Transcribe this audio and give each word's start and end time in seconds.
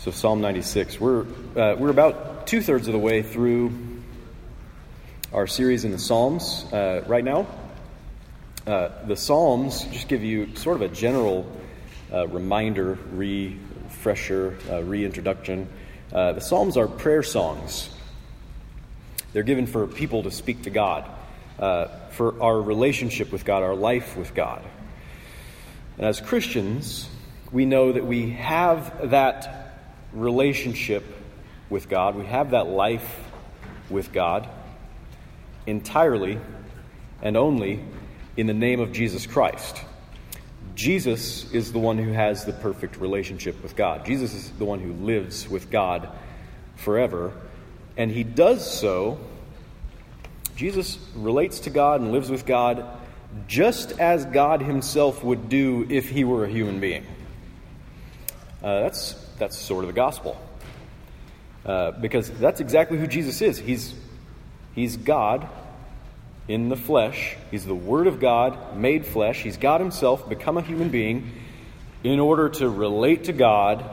So, 0.00 0.10
Psalm 0.10 0.40
96. 0.40 0.98
We're, 0.98 1.26
uh, 1.54 1.76
we're 1.76 1.90
about 1.90 2.46
two 2.46 2.62
thirds 2.62 2.88
of 2.88 2.94
the 2.94 2.98
way 2.98 3.20
through 3.20 3.70
our 5.30 5.46
series 5.46 5.84
in 5.84 5.90
the 5.90 5.98
Psalms 5.98 6.64
uh, 6.72 7.04
right 7.06 7.22
now. 7.22 7.46
Uh, 8.66 8.88
the 9.04 9.14
Psalms 9.14 9.84
just 9.92 10.08
give 10.08 10.24
you 10.24 10.56
sort 10.56 10.76
of 10.76 10.80
a 10.80 10.88
general 10.88 11.46
uh, 12.10 12.26
reminder, 12.28 12.98
refresher, 13.12 14.56
uh, 14.70 14.82
reintroduction. 14.82 15.68
Uh, 16.10 16.32
the 16.32 16.40
Psalms 16.40 16.78
are 16.78 16.88
prayer 16.88 17.22
songs, 17.22 17.90
they're 19.34 19.42
given 19.42 19.66
for 19.66 19.86
people 19.86 20.22
to 20.22 20.30
speak 20.30 20.62
to 20.62 20.70
God, 20.70 21.04
for 21.58 22.42
our 22.42 22.58
relationship 22.58 23.30
with 23.32 23.44
God, 23.44 23.62
our 23.62 23.76
life 23.76 24.16
with 24.16 24.34
God. 24.34 24.64
And 25.98 26.06
as 26.06 26.22
Christians, 26.22 27.06
we 27.52 27.66
know 27.66 27.92
that 27.92 28.06
we 28.06 28.30
have 28.30 29.10
that 29.10 29.59
relationship 30.12 31.04
with 31.68 31.88
God, 31.88 32.16
we 32.16 32.26
have 32.26 32.50
that 32.50 32.66
life 32.66 33.24
with 33.88 34.12
God 34.12 34.48
entirely 35.66 36.38
and 37.22 37.36
only 37.36 37.80
in 38.36 38.46
the 38.46 38.54
name 38.54 38.80
of 38.80 38.92
Jesus 38.92 39.26
Christ. 39.26 39.84
Jesus 40.74 41.52
is 41.52 41.72
the 41.72 41.78
one 41.78 41.98
who 41.98 42.12
has 42.12 42.44
the 42.44 42.52
perfect 42.52 42.96
relationship 42.96 43.62
with 43.62 43.76
God. 43.76 44.04
Jesus 44.06 44.32
is 44.34 44.50
the 44.52 44.64
one 44.64 44.80
who 44.80 44.92
lives 44.92 45.48
with 45.48 45.70
God 45.70 46.08
forever, 46.76 47.32
and 47.96 48.10
he 48.10 48.24
does 48.24 48.68
so. 48.80 49.18
Jesus 50.56 50.98
relates 51.14 51.60
to 51.60 51.70
God 51.70 52.00
and 52.00 52.12
lives 52.12 52.30
with 52.30 52.46
God 52.46 52.84
just 53.46 53.98
as 54.00 54.24
God 54.24 54.62
himself 54.62 55.22
would 55.22 55.48
do 55.48 55.86
if 55.88 56.08
he 56.08 56.24
were 56.24 56.44
a 56.44 56.48
human 56.48 56.80
being. 56.80 57.06
Uh, 58.62 58.80
that's 58.80 59.14
that's 59.40 59.58
sort 59.58 59.82
of 59.82 59.88
the 59.88 59.94
gospel. 59.94 60.40
Uh, 61.66 61.90
because 61.90 62.30
that's 62.30 62.60
exactly 62.60 62.98
who 62.98 63.06
Jesus 63.06 63.42
is. 63.42 63.58
He's, 63.58 63.94
he's 64.74 64.96
God 64.96 65.48
in 66.46 66.68
the 66.68 66.76
flesh, 66.76 67.36
He's 67.50 67.64
the 67.64 67.74
Word 67.74 68.06
of 68.06 68.18
God 68.18 68.76
made 68.76 69.06
flesh. 69.06 69.42
He's 69.42 69.56
God 69.56 69.80
Himself, 69.80 70.28
become 70.28 70.56
a 70.56 70.62
human 70.62 70.88
being 70.88 71.32
in 72.02 72.18
order 72.18 72.48
to 72.48 72.68
relate 72.68 73.24
to 73.24 73.32
God 73.32 73.84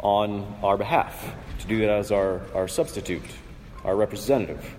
on 0.00 0.58
our 0.62 0.76
behalf, 0.76 1.34
to 1.60 1.66
do 1.66 1.80
that 1.80 1.90
as 1.90 2.10
our, 2.10 2.40
our 2.54 2.66
substitute, 2.66 3.22
our 3.84 3.94
representative. 3.94 4.74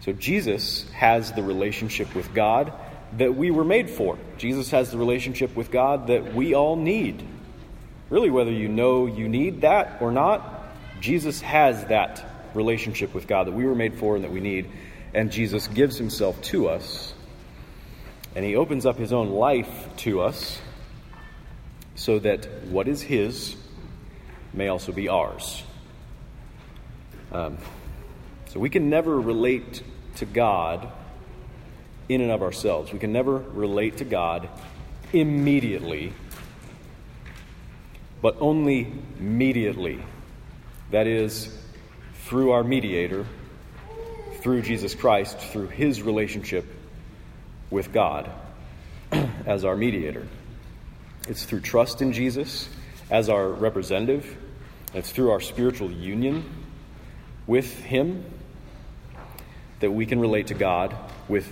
So 0.00 0.12
Jesus 0.12 0.88
has 0.90 1.32
the 1.32 1.42
relationship 1.42 2.14
with 2.14 2.34
God 2.34 2.72
that 3.16 3.34
we 3.34 3.50
were 3.50 3.64
made 3.64 3.88
for. 3.88 4.18
Jesus 4.36 4.70
has 4.70 4.90
the 4.90 4.98
relationship 4.98 5.56
with 5.56 5.70
God 5.70 6.08
that 6.08 6.34
we 6.34 6.54
all 6.54 6.76
need. 6.76 7.26
Really, 8.10 8.30
whether 8.30 8.50
you 8.50 8.68
know 8.68 9.06
you 9.06 9.28
need 9.28 9.62
that 9.62 10.00
or 10.00 10.12
not, 10.12 10.64
Jesus 11.00 11.40
has 11.40 11.84
that 11.86 12.24
relationship 12.54 13.14
with 13.14 13.26
God 13.26 13.46
that 13.46 13.52
we 13.52 13.66
were 13.66 13.74
made 13.74 13.94
for 13.94 14.14
and 14.14 14.24
that 14.24 14.32
we 14.32 14.40
need. 14.40 14.70
And 15.12 15.30
Jesus 15.30 15.68
gives 15.68 15.96
himself 15.96 16.40
to 16.42 16.68
us. 16.68 17.14
And 18.34 18.44
he 18.44 18.56
opens 18.56 18.84
up 18.84 18.96
his 18.96 19.12
own 19.12 19.30
life 19.30 19.88
to 19.98 20.20
us 20.20 20.60
so 21.94 22.18
that 22.18 22.46
what 22.64 22.88
is 22.88 23.00
his 23.00 23.56
may 24.52 24.68
also 24.68 24.92
be 24.92 25.08
ours. 25.08 25.62
Um, 27.32 27.58
so 28.46 28.60
we 28.60 28.70
can 28.70 28.90
never 28.90 29.20
relate 29.20 29.82
to 30.16 30.26
God 30.26 30.90
in 32.08 32.20
and 32.20 32.30
of 32.30 32.42
ourselves. 32.42 32.92
We 32.92 32.98
can 32.98 33.12
never 33.12 33.38
relate 33.38 33.98
to 33.98 34.04
God 34.04 34.48
immediately 35.12 36.12
but 38.24 38.38
only 38.40 38.90
mediately. 39.18 40.02
That 40.92 41.06
is, 41.06 41.54
through 42.22 42.52
our 42.52 42.64
mediator, 42.64 43.26
through 44.40 44.62
Jesus 44.62 44.94
Christ, 44.94 45.38
through 45.38 45.66
his 45.66 46.00
relationship 46.00 46.64
with 47.68 47.92
God 47.92 48.30
as 49.44 49.66
our 49.66 49.76
mediator. 49.76 50.26
It's 51.28 51.44
through 51.44 51.60
trust 51.60 52.00
in 52.00 52.14
Jesus 52.14 52.70
as 53.10 53.28
our 53.28 53.46
representative, 53.46 54.38
it's 54.94 55.12
through 55.12 55.30
our 55.30 55.40
spiritual 55.42 55.90
union 55.90 56.46
with 57.46 57.78
him 57.80 58.24
that 59.80 59.90
we 59.90 60.06
can 60.06 60.18
relate 60.18 60.46
to 60.46 60.54
God 60.54 60.96
with 61.28 61.46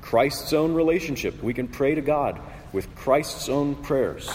Christ's 0.00 0.52
own 0.52 0.74
relationship. 0.74 1.40
We 1.40 1.54
can 1.54 1.68
pray 1.68 1.94
to 1.94 2.00
God 2.00 2.40
with 2.72 2.92
Christ's 2.96 3.48
own 3.48 3.76
prayers 3.76 4.28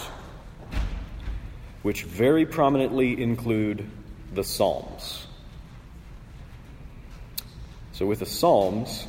which 1.84 2.04
very 2.04 2.46
prominently 2.46 3.22
include 3.22 3.86
the 4.34 4.44
Psalms. 4.44 5.26
So, 7.94 8.06
with 8.06 8.20
the 8.20 8.26
Psalms, 8.26 9.08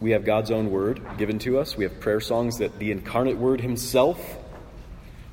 we 0.00 0.12
have 0.12 0.24
God's 0.24 0.50
own 0.50 0.70
word 0.70 1.00
given 1.18 1.38
to 1.40 1.58
us. 1.58 1.76
We 1.76 1.84
have 1.84 2.00
prayer 2.00 2.20
songs 2.20 2.58
that 2.58 2.78
the 2.78 2.92
incarnate 2.92 3.36
word 3.36 3.60
himself 3.60 4.38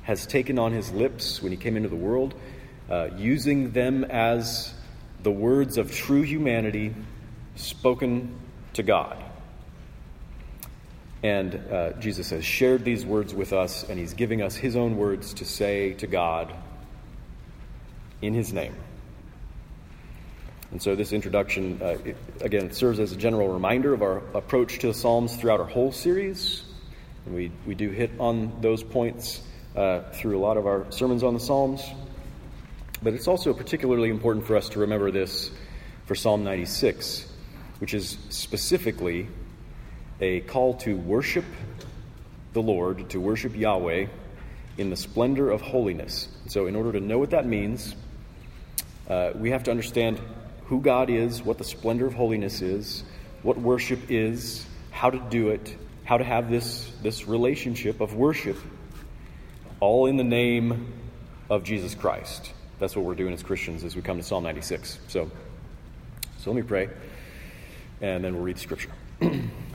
has 0.02 0.26
taken 0.26 0.58
on 0.58 0.72
his 0.72 0.90
lips 0.92 1.42
when 1.42 1.52
he 1.52 1.58
came 1.58 1.76
into 1.76 1.88
the 1.88 1.96
world, 1.96 2.34
uh, 2.90 3.08
using 3.16 3.72
them 3.72 4.04
as 4.04 4.72
the 5.22 5.30
words 5.30 5.78
of 5.78 5.92
true 5.92 6.22
humanity 6.22 6.94
spoken 7.56 8.38
to 8.74 8.82
God. 8.82 9.22
And 11.26 11.60
uh, 11.72 11.92
Jesus 11.94 12.30
has 12.30 12.44
shared 12.44 12.84
these 12.84 13.04
words 13.04 13.34
with 13.34 13.52
us, 13.52 13.82
and 13.82 13.98
he's 13.98 14.14
giving 14.14 14.42
us 14.42 14.54
his 14.54 14.76
own 14.76 14.96
words 14.96 15.34
to 15.34 15.44
say 15.44 15.94
to 15.94 16.06
God 16.06 16.54
in 18.22 18.32
his 18.32 18.52
name. 18.52 18.76
And 20.70 20.80
so, 20.80 20.94
this 20.94 21.12
introduction, 21.12 21.80
uh, 21.82 21.98
it, 22.04 22.16
again, 22.42 22.70
serves 22.70 23.00
as 23.00 23.10
a 23.10 23.16
general 23.16 23.48
reminder 23.48 23.92
of 23.92 24.02
our 24.02 24.18
approach 24.36 24.78
to 24.78 24.86
the 24.86 24.94
Psalms 24.94 25.34
throughout 25.34 25.58
our 25.58 25.66
whole 25.66 25.90
series. 25.90 26.62
And 27.24 27.34
we, 27.34 27.50
we 27.66 27.74
do 27.74 27.90
hit 27.90 28.12
on 28.20 28.60
those 28.60 28.84
points 28.84 29.42
uh, 29.74 30.02
through 30.12 30.38
a 30.38 30.42
lot 30.42 30.56
of 30.56 30.68
our 30.68 30.86
sermons 30.92 31.24
on 31.24 31.34
the 31.34 31.40
Psalms. 31.40 31.82
But 33.02 33.14
it's 33.14 33.26
also 33.26 33.52
particularly 33.52 34.10
important 34.10 34.46
for 34.46 34.56
us 34.56 34.68
to 34.68 34.78
remember 34.78 35.10
this 35.10 35.50
for 36.04 36.14
Psalm 36.14 36.44
96, 36.44 37.28
which 37.80 37.94
is 37.94 38.16
specifically 38.28 39.26
a 40.20 40.40
call 40.40 40.74
to 40.74 40.96
worship 40.96 41.44
the 42.52 42.62
Lord, 42.62 43.10
to 43.10 43.20
worship 43.20 43.54
Yahweh 43.54 44.06
in 44.78 44.90
the 44.90 44.96
splendor 44.96 45.50
of 45.50 45.60
holiness. 45.60 46.28
So, 46.48 46.66
in 46.66 46.76
order 46.76 46.92
to 46.92 47.00
know 47.00 47.18
what 47.18 47.30
that 47.30 47.46
means, 47.46 47.94
uh, 49.08 49.32
we 49.34 49.50
have 49.50 49.64
to 49.64 49.70
understand 49.70 50.20
who 50.66 50.80
God 50.80 51.10
is, 51.10 51.42
what 51.42 51.58
the 51.58 51.64
splendor 51.64 52.06
of 52.06 52.14
holiness 52.14 52.60
is, 52.62 53.04
what 53.42 53.58
worship 53.58 54.10
is, 54.10 54.66
how 54.90 55.10
to 55.10 55.18
do 55.30 55.50
it, 55.50 55.76
how 56.04 56.18
to 56.18 56.24
have 56.24 56.50
this, 56.50 56.90
this 57.02 57.28
relationship 57.28 58.00
of 58.00 58.14
worship, 58.14 58.56
all 59.80 60.06
in 60.06 60.16
the 60.16 60.24
name 60.24 60.92
of 61.48 61.62
Jesus 61.62 61.94
Christ. 61.94 62.52
That's 62.78 62.96
what 62.96 63.04
we're 63.04 63.14
doing 63.14 63.32
as 63.32 63.42
Christians 63.42 63.84
as 63.84 63.94
we 63.94 64.02
come 64.02 64.16
to 64.16 64.22
Psalm 64.22 64.42
96. 64.44 64.98
So, 65.08 65.30
so 66.38 66.50
let 66.50 66.56
me 66.56 66.62
pray, 66.62 66.88
and 68.00 68.24
then 68.24 68.34
we'll 68.34 68.44
read 68.44 68.56
the 68.56 68.60
scripture. 68.60 68.90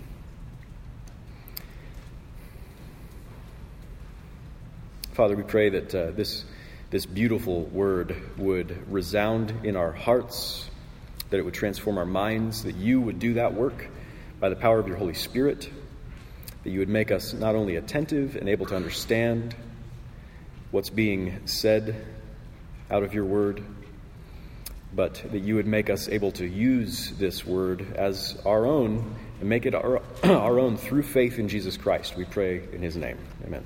Father, 5.13 5.35
we 5.35 5.43
pray 5.43 5.69
that 5.69 5.93
uh, 5.93 6.11
this, 6.11 6.45
this 6.89 7.05
beautiful 7.05 7.63
word 7.65 8.15
would 8.37 8.89
resound 8.89 9.53
in 9.65 9.75
our 9.75 9.91
hearts, 9.91 10.69
that 11.29 11.37
it 11.37 11.43
would 11.43 11.53
transform 11.53 11.97
our 11.97 12.05
minds, 12.05 12.63
that 12.63 12.75
you 12.75 13.01
would 13.01 13.19
do 13.19 13.33
that 13.33 13.53
work 13.53 13.89
by 14.39 14.47
the 14.47 14.55
power 14.55 14.79
of 14.79 14.87
your 14.87 14.95
Holy 14.95 15.13
Spirit, 15.13 15.69
that 16.63 16.69
you 16.69 16.79
would 16.79 16.89
make 16.89 17.11
us 17.11 17.33
not 17.33 17.55
only 17.55 17.75
attentive 17.75 18.37
and 18.37 18.47
able 18.47 18.65
to 18.67 18.75
understand 18.75 19.53
what's 20.71 20.89
being 20.89 21.45
said 21.45 22.05
out 22.89 23.03
of 23.03 23.13
your 23.13 23.25
word, 23.25 23.61
but 24.93 25.15
that 25.31 25.39
you 25.39 25.55
would 25.55 25.67
make 25.67 25.89
us 25.89 26.07
able 26.07 26.31
to 26.31 26.45
use 26.45 27.11
this 27.17 27.45
word 27.45 27.95
as 27.95 28.41
our 28.45 28.65
own 28.65 29.13
and 29.41 29.49
make 29.49 29.65
it 29.65 29.75
our, 29.75 30.01
our 30.23 30.57
own 30.57 30.77
through 30.77 31.03
faith 31.03 31.37
in 31.37 31.49
Jesus 31.49 31.75
Christ. 31.75 32.15
We 32.15 32.23
pray 32.23 32.63
in 32.71 32.81
his 32.81 32.95
name. 32.95 33.17
Amen. 33.45 33.65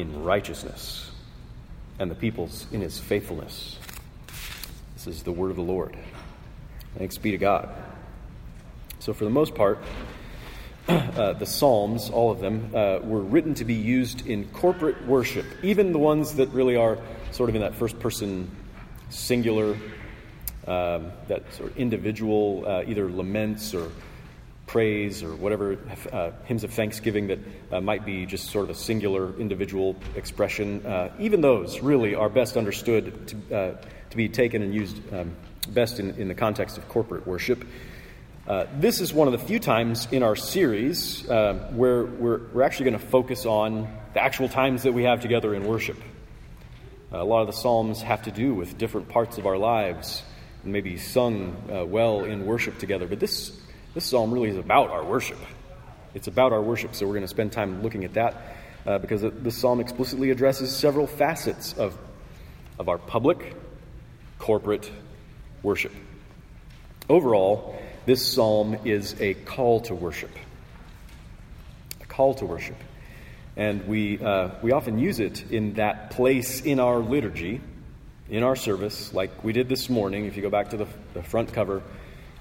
in 0.00 0.22
righteousness, 0.22 1.10
and 1.98 2.10
the 2.10 2.14
peoples 2.14 2.66
in 2.72 2.80
his 2.80 2.98
faithfulness. 2.98 3.78
This 4.94 5.06
is 5.06 5.22
the 5.22 5.32
word 5.32 5.50
of 5.50 5.56
the 5.56 5.62
Lord. 5.62 5.96
Thanks 6.96 7.18
be 7.18 7.32
to 7.32 7.38
God. 7.38 7.68
So, 9.00 9.12
for 9.12 9.24
the 9.24 9.30
most 9.30 9.54
part, 9.54 9.78
uh, 10.88 11.34
the 11.34 11.46
Psalms, 11.46 12.10
all 12.10 12.30
of 12.30 12.40
them, 12.40 12.70
uh, 12.74 12.98
were 13.02 13.20
written 13.20 13.54
to 13.54 13.64
be 13.64 13.74
used 13.74 14.26
in 14.26 14.46
corporate 14.48 15.06
worship, 15.06 15.46
even 15.62 15.92
the 15.92 15.98
ones 15.98 16.34
that 16.34 16.48
really 16.50 16.76
are 16.76 16.98
sort 17.30 17.48
of 17.48 17.54
in 17.54 17.62
that 17.62 17.74
first 17.74 17.98
person 18.00 18.50
singular, 19.10 19.76
um, 20.66 21.12
that 21.28 21.42
sort 21.54 21.70
of 21.70 21.76
individual, 21.76 22.64
uh, 22.66 22.82
either 22.86 23.08
laments 23.10 23.74
or 23.74 23.90
praise 24.68 25.24
or 25.24 25.34
whatever 25.34 25.76
uh, 26.12 26.30
hymns 26.44 26.62
of 26.62 26.72
thanksgiving 26.72 27.26
that 27.26 27.38
uh, 27.72 27.80
might 27.80 28.04
be 28.04 28.24
just 28.26 28.50
sort 28.50 28.64
of 28.64 28.70
a 28.70 28.74
singular 28.74 29.36
individual 29.40 29.96
expression. 30.14 30.86
Uh, 30.86 31.10
even 31.18 31.40
those 31.40 31.80
really 31.80 32.14
are 32.14 32.28
best 32.28 32.56
understood 32.56 33.26
to, 33.26 33.78
to 34.10 34.16
be 34.16 34.28
taken 34.28 34.62
and 34.62 34.72
used 34.72 34.96
um, 35.12 35.34
best 35.68 35.98
in, 35.98 36.10
in 36.20 36.28
the 36.28 36.34
context 36.34 36.78
of 36.78 36.88
corporate 36.88 37.26
worship. 37.26 37.64
Uh, 38.46 38.66
this 38.78 39.00
is 39.02 39.12
one 39.12 39.28
of 39.28 39.32
the 39.32 39.46
few 39.46 39.58
times 39.58 40.08
in 40.10 40.22
our 40.22 40.34
series 40.34 41.28
uh, 41.28 41.52
where 41.74 42.04
we're, 42.04 42.40
we're 42.52 42.62
actually 42.62 42.90
going 42.90 42.98
to 42.98 43.06
focus 43.06 43.44
on 43.44 43.86
the 44.14 44.22
actual 44.22 44.48
times 44.48 44.84
that 44.84 44.92
we 44.92 45.02
have 45.02 45.20
together 45.20 45.54
in 45.54 45.66
worship. 45.66 45.98
Uh, 47.12 47.22
a 47.22 47.24
lot 47.24 47.42
of 47.42 47.46
the 47.46 47.52
Psalms 47.52 48.00
have 48.00 48.22
to 48.22 48.30
do 48.30 48.54
with 48.54 48.78
different 48.78 49.08
parts 49.08 49.36
of 49.36 49.46
our 49.46 49.58
lives 49.58 50.22
and 50.62 50.72
maybe 50.72 50.96
sung 50.96 51.56
uh, 51.70 51.84
well 51.84 52.24
in 52.24 52.46
worship 52.46 52.78
together. 52.78 53.06
But 53.06 53.20
this, 53.20 53.52
this 53.94 54.04
Psalm 54.04 54.32
really 54.32 54.50
is 54.50 54.56
about 54.56 54.90
our 54.90 55.04
worship. 55.04 55.38
It's 56.14 56.26
about 56.26 56.52
our 56.52 56.62
worship, 56.62 56.94
so 56.94 57.06
we're 57.06 57.14
going 57.14 57.22
to 57.22 57.28
spend 57.28 57.52
time 57.52 57.82
looking 57.82 58.04
at 58.04 58.14
that 58.14 58.56
uh, 58.86 58.98
because 58.98 59.22
this 59.22 59.56
Psalm 59.56 59.80
explicitly 59.80 60.30
addresses 60.30 60.74
several 60.74 61.06
facets 61.06 61.72
of, 61.74 61.96
of 62.78 62.88
our 62.88 62.98
public, 62.98 63.54
corporate 64.38 64.90
worship. 65.62 65.92
Overall, 67.08 67.80
this 68.06 68.26
psalm 68.26 68.76
is 68.84 69.14
a 69.20 69.34
call 69.34 69.80
to 69.80 69.94
worship. 69.94 70.30
A 72.00 72.06
call 72.06 72.34
to 72.34 72.46
worship. 72.46 72.76
And 73.56 73.86
we, 73.88 74.18
uh, 74.18 74.50
we 74.62 74.72
often 74.72 74.98
use 74.98 75.18
it 75.18 75.50
in 75.50 75.74
that 75.74 76.12
place 76.12 76.60
in 76.60 76.80
our 76.80 76.98
liturgy, 76.98 77.60
in 78.30 78.42
our 78.42 78.56
service, 78.56 79.12
like 79.12 79.42
we 79.42 79.52
did 79.52 79.68
this 79.68 79.88
morning. 79.88 80.26
If 80.26 80.36
you 80.36 80.42
go 80.42 80.50
back 80.50 80.70
to 80.70 80.76
the, 80.76 80.86
the 81.14 81.22
front 81.22 81.52
cover, 81.52 81.82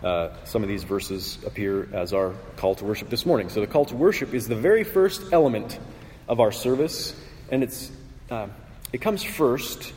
uh, 0.04 0.30
some 0.46 0.64
of 0.64 0.70
these 0.70 0.84
verses 0.84 1.38
appear 1.46 1.88
as 1.94 2.14
our 2.14 2.34
call 2.58 2.76
to 2.76 2.86
worship 2.86 3.10
this 3.10 3.26
morning. 3.26 3.50
So 3.50 3.62
the 3.62 3.68
call 3.68 3.86
to 3.86 3.96
worship 3.96 4.34
is 4.34 4.48
the 4.48 4.56
very 4.56 4.84
first 4.84 5.34
element 5.34 5.80
of 6.28 6.40
our 6.40 6.52
service, 6.52 7.16
and 7.50 7.64
it's, 7.64 7.92
uh, 8.30 8.48
it 8.94 9.00
comes 9.00 9.24
first 9.24 9.94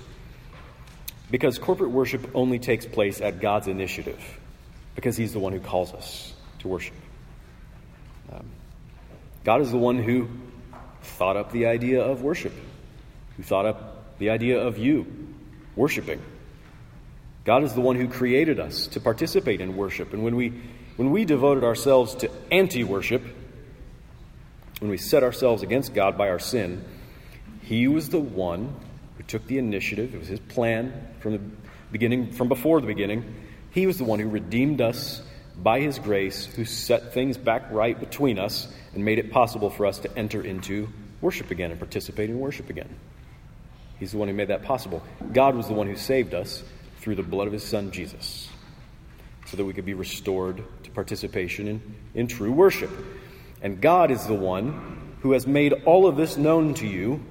because 1.30 1.58
corporate 1.58 1.90
worship 1.90 2.30
only 2.34 2.58
takes 2.58 2.86
place 2.86 3.20
at 3.20 3.40
God's 3.40 3.68
initiative 3.68 4.20
because 4.94 5.16
He's 5.16 5.32
the 5.32 5.38
one 5.38 5.52
who 5.52 5.60
calls 5.60 5.92
us 5.92 6.32
to 6.60 6.68
worship. 6.68 6.94
Um, 8.32 8.46
God 9.44 9.60
is 9.60 9.70
the 9.70 9.78
one 9.78 10.02
who 10.02 10.28
thought 11.02 11.36
up 11.36 11.52
the 11.52 11.66
idea 11.66 12.02
of 12.02 12.22
worship, 12.22 12.52
who 13.36 13.42
thought 13.42 13.66
up 13.66 14.18
the 14.18 14.30
idea 14.30 14.60
of 14.60 14.78
you 14.78 15.06
worshiping. 15.76 16.20
God 17.44 17.64
is 17.64 17.74
the 17.74 17.80
one 17.80 17.96
who 17.96 18.08
created 18.08 18.60
us 18.60 18.86
to 18.88 19.00
participate 19.00 19.60
in 19.60 19.76
worship. 19.76 20.12
And 20.12 20.22
when 20.22 20.36
we, 20.36 20.52
when 20.96 21.10
we 21.10 21.24
devoted 21.24 21.64
ourselves 21.64 22.14
to 22.16 22.30
anti 22.50 22.84
worship, 22.84 23.22
when 24.80 24.90
we 24.90 24.96
set 24.96 25.22
ourselves 25.22 25.62
against 25.62 25.94
God 25.94 26.16
by 26.18 26.28
our 26.28 26.38
sin, 26.38 26.84
He 27.62 27.88
was 27.88 28.08
the 28.08 28.20
one 28.20 28.74
who 29.16 29.22
took 29.24 29.46
the 29.46 29.58
initiative. 29.58 30.14
It 30.14 30.18
was 30.18 30.28
His 30.28 30.40
plan 30.40 31.08
from 31.20 31.32
the 31.32 31.40
beginning, 31.90 32.32
from 32.32 32.48
before 32.48 32.80
the 32.80 32.86
beginning, 32.86 33.24
he 33.70 33.86
was 33.86 33.98
the 33.98 34.04
one 34.04 34.18
who 34.18 34.28
redeemed 34.28 34.80
us 34.80 35.22
by 35.56 35.80
His 35.80 35.98
grace, 35.98 36.44
who 36.44 36.64
set 36.64 37.12
things 37.12 37.36
back 37.36 37.70
right 37.70 37.98
between 37.98 38.38
us 38.38 38.68
and 38.94 39.04
made 39.04 39.18
it 39.18 39.30
possible 39.30 39.70
for 39.70 39.86
us 39.86 40.00
to 40.00 40.18
enter 40.18 40.42
into 40.42 40.88
worship 41.20 41.50
again 41.50 41.70
and 41.70 41.78
participate 41.78 42.30
in 42.30 42.40
worship 42.40 42.70
again. 42.70 42.88
He's 43.98 44.12
the 44.12 44.18
one 44.18 44.28
who 44.28 44.34
made 44.34 44.48
that 44.48 44.62
possible. 44.62 45.02
God 45.32 45.54
was 45.54 45.68
the 45.68 45.74
one 45.74 45.86
who 45.86 45.96
saved 45.96 46.34
us 46.34 46.62
through 47.00 47.16
the 47.16 47.22
blood 47.22 47.46
of 47.46 47.52
His 47.52 47.64
Son, 47.64 47.90
Jesus, 47.90 48.48
so 49.46 49.56
that 49.56 49.64
we 49.64 49.72
could 49.72 49.84
be 49.84 49.94
restored 49.94 50.62
to 50.84 50.90
participation 50.90 51.68
in, 51.68 51.94
in 52.14 52.26
true 52.26 52.52
worship. 52.52 52.90
And 53.62 53.80
God 53.80 54.10
is 54.10 54.26
the 54.26 54.34
one 54.34 55.16
who 55.20 55.32
has 55.32 55.46
made 55.46 55.72
all 55.84 56.06
of 56.06 56.16
this 56.16 56.36
known 56.36 56.74
to 56.74 56.86
you 56.86 57.22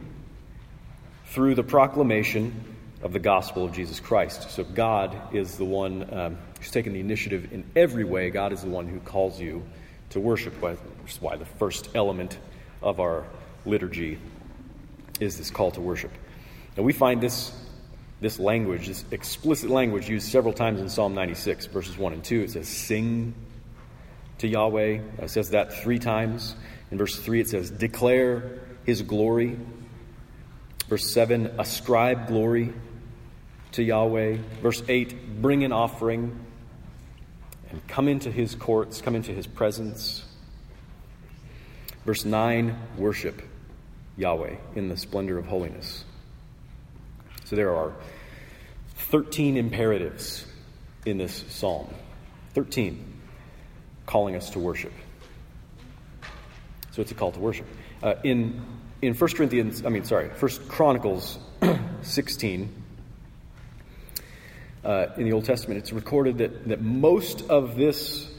through 1.27 1.55
the 1.55 1.63
proclamation 1.63 2.65
of 3.01 3.13
the 3.13 3.19
gospel 3.19 3.63
of 3.63 3.73
Jesus 3.73 3.99
Christ. 3.99 4.51
So 4.51 4.63
God 4.63 5.15
is 5.33 5.57
the 5.57 5.65
one 5.65 6.13
um, 6.13 6.37
who's 6.59 6.71
taken 6.71 6.93
the 6.93 6.99
initiative 6.99 7.53
in 7.53 7.63
every 7.75 8.03
way. 8.03 8.29
God 8.29 8.51
is 8.51 8.61
the 8.61 8.69
one 8.69 8.87
who 8.87 8.99
calls 8.99 9.39
you 9.39 9.63
to 10.09 10.19
worship, 10.19 10.53
which 10.61 11.13
is 11.13 11.21
why 11.21 11.35
the 11.37 11.45
first 11.45 11.89
element 11.95 12.37
of 12.81 12.99
our 12.99 13.25
liturgy 13.65 14.17
is 15.19 15.37
this 15.37 15.49
call 15.49 15.71
to 15.71 15.81
worship. 15.81 16.11
And 16.75 16.85
we 16.85 16.93
find 16.93 17.21
this, 17.21 17.51
this 18.21 18.39
language, 18.39 18.87
this 18.87 19.05
explicit 19.11 19.69
language, 19.69 20.09
used 20.09 20.27
several 20.27 20.53
times 20.53 20.81
in 20.81 20.89
Psalm 20.89 21.13
96, 21.15 21.67
verses 21.67 21.97
1 21.97 22.13
and 22.13 22.23
2. 22.23 22.41
It 22.41 22.51
says, 22.51 22.67
Sing 22.67 23.33
to 24.39 24.47
Yahweh. 24.47 24.99
Uh, 24.99 25.25
it 25.25 25.29
says 25.29 25.51
that 25.51 25.73
three 25.73 25.99
times. 25.99 26.55
In 26.91 26.97
verse 26.97 27.17
3, 27.17 27.41
it 27.41 27.49
says, 27.49 27.69
Declare 27.69 28.59
his 28.85 29.01
glory. 29.01 29.57
Verse 30.87 31.09
7, 31.09 31.55
Ascribe 31.59 32.27
glory 32.27 32.73
to 33.73 33.83
Yahweh. 33.83 34.37
Verse 34.61 34.83
8 34.87 35.41
bring 35.41 35.63
an 35.63 35.71
offering 35.71 36.37
and 37.69 37.87
come 37.87 38.07
into 38.07 38.31
his 38.31 38.55
courts, 38.55 39.01
come 39.01 39.15
into 39.15 39.31
his 39.31 39.47
presence. 39.47 40.25
Verse 42.05 42.25
9 42.25 42.75
worship 42.97 43.41
Yahweh 44.17 44.55
in 44.75 44.89
the 44.89 44.97
splendor 44.97 45.37
of 45.37 45.45
holiness. 45.45 46.03
So 47.49 47.55
there 47.55 47.75
are 47.75 47.93
13 49.09 49.57
imperatives 49.57 50.45
in 51.03 51.17
this 51.17 51.43
psalm. 51.49 51.91
13 52.53 53.21
calling 54.05 54.35
us 54.35 54.51
to 54.51 54.59
worship. 54.59 54.93
So 56.91 57.01
it's 57.01 57.09
a 57.09 57.15
call 57.15 57.31
to 57.31 57.39
worship. 57.39 57.65
Uh, 58.03 58.15
in 58.23 58.63
in 59.01 59.15
1 59.15 59.29
Corinthians, 59.31 59.83
I 59.83 59.89
mean, 59.89 60.03
sorry, 60.03 60.27
1 60.27 60.51
Chronicles 60.67 61.39
16, 62.03 62.83
uh, 64.83 65.07
in 65.17 65.23
the 65.23 65.31
Old 65.31 65.45
Testament, 65.45 65.79
it's 65.79 65.93
recorded 65.93 66.39
that, 66.39 66.67
that 66.67 66.81
most 66.81 67.49
of 67.49 67.77
this 67.77 68.29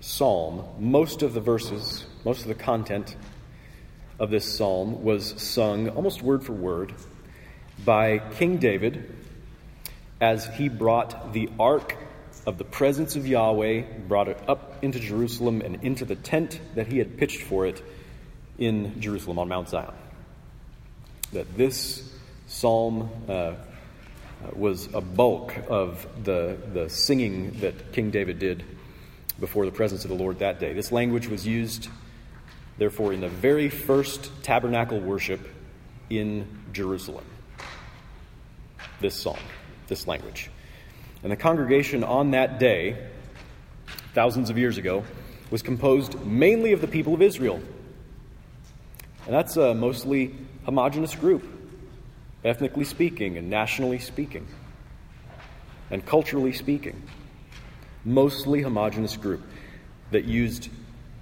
psalm, 0.00 0.64
most 0.78 1.22
of 1.22 1.34
the 1.34 1.40
verses, 1.40 2.06
most 2.24 2.42
of 2.42 2.48
the 2.48 2.54
content 2.54 3.16
of 4.18 4.30
this 4.30 4.50
psalm 4.50 5.02
was 5.02 5.34
sung 5.42 5.88
almost 5.90 6.22
word 6.22 6.42
for 6.44 6.52
word 6.52 6.94
by 7.84 8.18
King 8.18 8.58
David 8.58 9.16
as 10.20 10.46
he 10.46 10.68
brought 10.68 11.32
the 11.32 11.48
ark 11.58 11.96
of 12.46 12.58
the 12.58 12.64
presence 12.64 13.16
of 13.16 13.26
Yahweh, 13.26 13.82
brought 14.08 14.28
it 14.28 14.38
up 14.48 14.82
into 14.82 14.98
Jerusalem 14.98 15.60
and 15.60 15.82
into 15.82 16.04
the 16.04 16.16
tent 16.16 16.60
that 16.74 16.86
he 16.86 16.98
had 16.98 17.18
pitched 17.18 17.42
for 17.42 17.66
it 17.66 17.82
in 18.58 19.00
Jerusalem 19.00 19.38
on 19.38 19.48
Mount 19.48 19.68
Zion. 19.68 19.94
That 21.32 21.56
this 21.56 22.10
psalm 22.46 23.10
uh, 23.28 23.54
was 24.54 24.92
a 24.94 25.00
bulk 25.00 25.54
of 25.68 26.06
the, 26.24 26.56
the 26.72 26.88
singing 26.88 27.52
that 27.60 27.92
King 27.92 28.10
David 28.10 28.38
did 28.38 28.64
before 29.38 29.64
the 29.64 29.72
presence 29.72 30.04
of 30.04 30.10
the 30.10 30.16
Lord 30.16 30.40
that 30.40 30.60
day. 30.60 30.72
This 30.72 30.92
language 30.92 31.28
was 31.28 31.46
used, 31.46 31.88
therefore, 32.78 33.12
in 33.12 33.20
the 33.20 33.28
very 33.28 33.68
first 33.68 34.30
tabernacle 34.42 35.00
worship 35.00 35.40
in 36.08 36.46
Jerusalem. 36.72 37.24
This 39.00 39.14
psalm, 39.14 39.38
this 39.88 40.06
language. 40.06 40.50
And 41.22 41.32
the 41.32 41.36
congregation 41.36 42.04
on 42.04 42.32
that 42.32 42.58
day, 42.58 42.96
thousands 44.14 44.50
of 44.50 44.58
years 44.58 44.78
ago, 44.78 45.04
was 45.50 45.62
composed 45.62 46.24
mainly 46.24 46.72
of 46.72 46.80
the 46.80 46.86
people 46.86 47.14
of 47.14 47.22
Israel. 47.22 47.60
And 49.26 49.34
that's 49.34 49.56
a 49.56 49.74
mostly 49.74 50.34
homogenous 50.64 51.14
group, 51.14 51.44
ethnically 52.44 52.84
speaking 52.84 53.36
and 53.36 53.50
nationally 53.50 53.98
speaking, 53.98 54.46
and 55.90 56.04
culturally 56.04 56.52
speaking. 56.52 57.02
Mostly 58.04 58.62
homogenous 58.62 59.16
group 59.16 59.42
that 60.10 60.24
used 60.24 60.70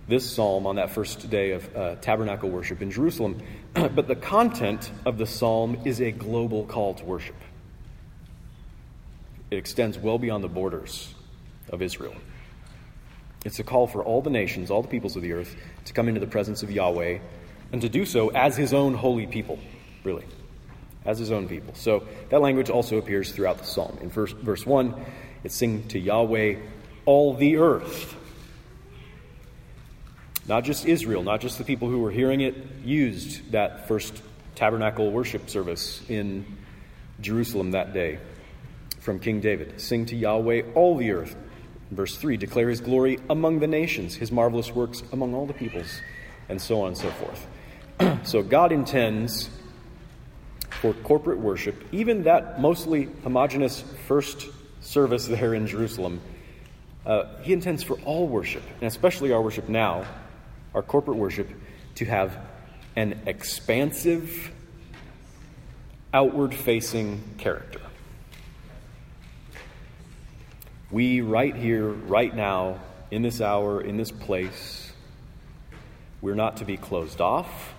this 0.06 0.28
psalm 0.28 0.66
on 0.66 0.76
that 0.76 0.90
first 0.90 1.28
day 1.28 1.52
of 1.52 1.76
uh, 1.76 1.94
tabernacle 1.96 2.48
worship 2.48 2.80
in 2.80 2.90
Jerusalem. 2.90 3.42
but 3.74 4.06
the 4.08 4.16
content 4.16 4.90
of 5.04 5.18
the 5.18 5.26
psalm 5.26 5.78
is 5.84 6.00
a 6.00 6.12
global 6.12 6.64
call 6.64 6.94
to 6.94 7.04
worship. 7.04 7.36
It 9.50 9.56
extends 9.56 9.98
well 9.98 10.18
beyond 10.18 10.44
the 10.44 10.48
borders 10.48 11.14
of 11.70 11.82
Israel. 11.82 12.14
It's 13.44 13.58
a 13.58 13.64
call 13.64 13.86
for 13.86 14.02
all 14.02 14.20
the 14.20 14.30
nations, 14.30 14.70
all 14.70 14.82
the 14.82 14.88
peoples 14.88 15.16
of 15.16 15.22
the 15.22 15.32
earth, 15.32 15.54
to 15.86 15.92
come 15.92 16.08
into 16.08 16.20
the 16.20 16.26
presence 16.26 16.62
of 16.62 16.70
Yahweh 16.70 17.18
and 17.72 17.80
to 17.82 17.88
do 17.88 18.04
so 18.04 18.28
as 18.28 18.56
his 18.56 18.74
own 18.74 18.94
holy 18.94 19.26
people, 19.26 19.58
really, 20.04 20.24
as 21.04 21.18
his 21.18 21.30
own 21.30 21.48
people. 21.48 21.74
So 21.74 22.06
that 22.30 22.40
language 22.40 22.68
also 22.68 22.98
appears 22.98 23.32
throughout 23.32 23.58
the 23.58 23.64
psalm. 23.64 23.98
In 24.02 24.10
verse, 24.10 24.32
verse 24.32 24.66
1, 24.66 24.94
it's 25.44 25.54
sing 25.54 25.86
to 25.88 25.98
Yahweh 25.98 26.56
all 27.06 27.34
the 27.34 27.58
earth. 27.58 28.14
Not 30.46 30.64
just 30.64 30.86
Israel, 30.86 31.22
not 31.22 31.40
just 31.40 31.58
the 31.58 31.64
people 31.64 31.88
who 31.88 32.00
were 32.00 32.10
hearing 32.10 32.40
it 32.40 32.54
used 32.84 33.52
that 33.52 33.86
first 33.86 34.22
tabernacle 34.54 35.10
worship 35.10 35.48
service 35.48 36.02
in 36.08 36.44
Jerusalem 37.20 37.72
that 37.72 37.92
day 37.92 38.18
from 39.08 39.18
King 39.18 39.40
David. 39.40 39.80
Sing 39.80 40.04
to 40.04 40.14
Yahweh 40.14 40.64
all 40.74 40.94
the 40.94 41.12
earth. 41.12 41.34
Verse 41.90 42.14
3 42.18 42.36
Declare 42.36 42.68
his 42.68 42.82
glory 42.82 43.18
among 43.30 43.58
the 43.58 43.66
nations, 43.66 44.14
his 44.14 44.30
marvelous 44.30 44.70
works 44.70 45.02
among 45.12 45.34
all 45.34 45.46
the 45.46 45.54
peoples, 45.54 46.02
and 46.50 46.60
so 46.60 46.82
on 46.82 46.88
and 46.88 46.98
so 46.98 47.10
forth. 47.12 47.46
so 48.28 48.42
God 48.42 48.70
intends 48.70 49.48
for 50.82 50.92
corporate 50.92 51.38
worship, 51.38 51.86
even 51.90 52.24
that 52.24 52.60
mostly 52.60 53.08
homogenous 53.22 53.82
first 54.06 54.46
service 54.82 55.26
there 55.26 55.54
in 55.54 55.66
Jerusalem, 55.66 56.20
uh, 57.06 57.34
He 57.40 57.54
intends 57.54 57.82
for 57.82 57.98
all 58.00 58.28
worship, 58.28 58.62
and 58.82 58.88
especially 58.88 59.32
our 59.32 59.40
worship 59.40 59.70
now, 59.70 60.04
our 60.74 60.82
corporate 60.82 61.16
worship, 61.16 61.48
to 61.94 62.04
have 62.04 62.36
an 62.94 63.22
expansive, 63.24 64.52
outward 66.12 66.54
facing 66.54 67.22
character. 67.38 67.80
We, 70.90 71.20
right 71.20 71.54
here, 71.54 71.86
right 71.86 72.34
now, 72.34 72.80
in 73.10 73.20
this 73.20 73.42
hour, 73.42 73.80
in 73.82 73.98
this 73.98 74.10
place, 74.10 74.90
we're 76.22 76.34
not 76.34 76.58
to 76.58 76.64
be 76.64 76.78
closed 76.78 77.20
off. 77.20 77.74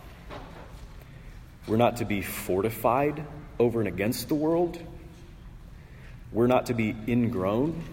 We're 1.68 1.78
not 1.78 1.98
to 1.98 2.06
be 2.06 2.22
fortified 2.22 3.26
over 3.60 3.80
and 3.80 3.88
against 3.88 4.28
the 4.28 4.36
world. 4.36 4.80
We're 6.32 6.48
not 6.48 6.68
to 6.68 6.76
be 6.76 6.96
ingrown. 7.08 7.84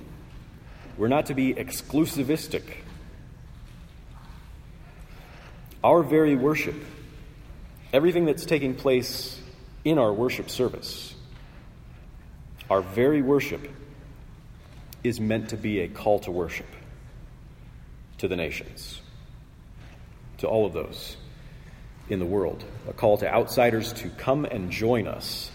We're 0.99 1.09
not 1.09 1.27
to 1.27 1.35
be 1.35 1.55
exclusivistic. 1.55 2.63
Our 5.83 6.03
very 6.03 6.37
worship, 6.37 6.77
everything 7.93 8.27
that's 8.27 8.45
taking 8.45 8.75
place 8.75 9.41
in 9.83 9.99
our 9.99 10.13
worship 10.13 10.51
service, 10.51 11.15
our 12.69 12.83
very 12.83 13.23
worship 13.23 13.67
is 15.07 15.21
meant 15.21 15.51
to 15.51 15.57
be 15.57 15.81
a 15.81 15.89
call 15.89 16.19
to 16.21 16.31
worship 16.31 16.67
to 18.19 18.29
the 18.29 18.37
nations, 18.37 19.01
to 20.39 20.49
all 20.49 20.67
of 20.67 20.73
those 20.73 21.17
in 22.09 22.19
the 22.19 22.27
world, 22.27 22.65
a 22.89 22.93
call 22.93 23.19
to 23.19 23.33
outsiders 23.33 23.93
to 23.93 24.09
come 24.11 24.45
and 24.45 24.71
join 24.71 25.07
us 25.07 25.51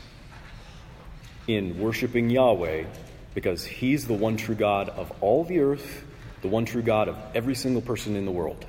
in 1.48 1.80
worshiping 1.80 2.30
Yahweh 2.30 2.86
because 3.34 3.66
He's 3.66 4.08
the 4.08 4.14
one 4.14 4.38
true 4.38 4.56
God 4.56 4.90
of 4.90 5.12
all 5.22 5.44
the 5.44 5.60
earth, 5.60 6.04
the 6.42 6.48
one 6.48 6.66
true 6.66 6.82
God 6.82 7.08
of 7.08 7.18
every 7.34 7.56
single 7.56 7.82
person 7.82 8.16
in 8.16 8.26
the 8.26 8.32
world. 8.32 8.66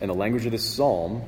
And 0.00 0.10
the 0.10 0.14
language 0.14 0.46
of 0.46 0.52
this 0.52 0.64
psalm, 0.64 1.22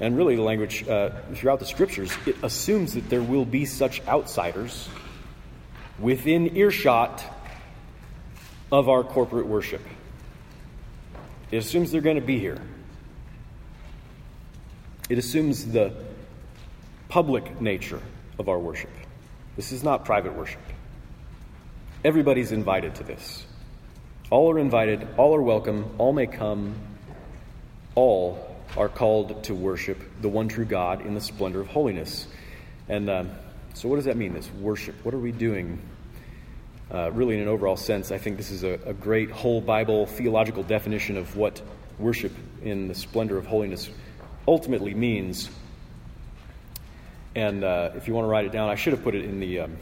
and 0.00 0.16
really 0.16 0.36
the 0.36 0.42
language 0.42 0.86
uh, 0.88 1.10
throughout 1.34 1.60
the 1.60 1.66
scriptures, 1.66 2.12
it 2.26 2.36
assumes 2.42 2.94
that 2.94 3.08
there 3.08 3.22
will 3.22 3.44
be 3.44 3.64
such 3.64 4.06
outsiders 4.06 4.88
within 5.98 6.56
earshot 6.56 7.22
of 8.72 8.88
our 8.88 9.04
corporate 9.04 9.46
worship. 9.46 9.82
It 11.50 11.58
assumes 11.58 11.92
they're 11.92 12.00
going 12.00 12.16
to 12.16 12.22
be 12.22 12.38
here. 12.38 12.60
It 15.08 15.18
assumes 15.18 15.66
the 15.66 15.92
public 17.08 17.60
nature 17.60 18.00
of 18.38 18.48
our 18.48 18.58
worship. 18.58 18.90
This 19.54 19.70
is 19.70 19.84
not 19.84 20.04
private 20.04 20.34
worship. 20.34 20.60
Everybody's 22.04 22.50
invited 22.50 22.96
to 22.96 23.04
this. 23.04 23.46
All 24.30 24.50
are 24.50 24.58
invited, 24.58 25.06
all 25.16 25.34
are 25.36 25.42
welcome, 25.42 25.94
all 25.98 26.12
may 26.12 26.26
come, 26.26 26.74
all 27.94 28.53
are 28.76 28.88
called 28.88 29.44
to 29.44 29.54
worship 29.54 29.98
the 30.20 30.28
one 30.28 30.48
true 30.48 30.64
God 30.64 31.04
in 31.04 31.14
the 31.14 31.20
splendor 31.20 31.60
of 31.60 31.68
holiness. 31.68 32.26
And 32.88 33.08
uh, 33.08 33.24
so, 33.74 33.88
what 33.88 33.96
does 33.96 34.04
that 34.06 34.16
mean, 34.16 34.34
this 34.34 34.50
worship? 34.52 34.94
What 35.04 35.14
are 35.14 35.18
we 35.18 35.32
doing 35.32 35.80
uh, 36.90 37.10
really, 37.12 37.34
in 37.34 37.40
an 37.40 37.48
overall 37.48 37.76
sense, 37.76 38.12
I 38.12 38.18
think 38.18 38.36
this 38.36 38.50
is 38.50 38.62
a, 38.62 38.78
a, 38.84 38.92
great 38.92 39.30
whole 39.30 39.60
Bible 39.60 40.06
theological 40.06 40.62
definition 40.62 41.16
of 41.16 41.34
what 41.34 41.62
worship 41.98 42.32
in 42.62 42.88
the 42.88 42.94
splendor 42.94 43.38
of 43.38 43.46
holiness 43.46 43.90
ultimately 44.46 44.92
means. 44.92 45.50
And 47.34 47.64
uh, 47.64 47.90
if 47.96 48.06
you 48.06 48.14
want 48.14 48.26
to 48.26 48.28
write 48.28 48.44
it 48.44 48.52
down, 48.52 48.68
I 48.68 48.74
should 48.74 48.92
have 48.92 49.02
put 49.02 49.14
it 49.14 49.24
in 49.24 49.40
the 49.40 49.60
um, 49.60 49.76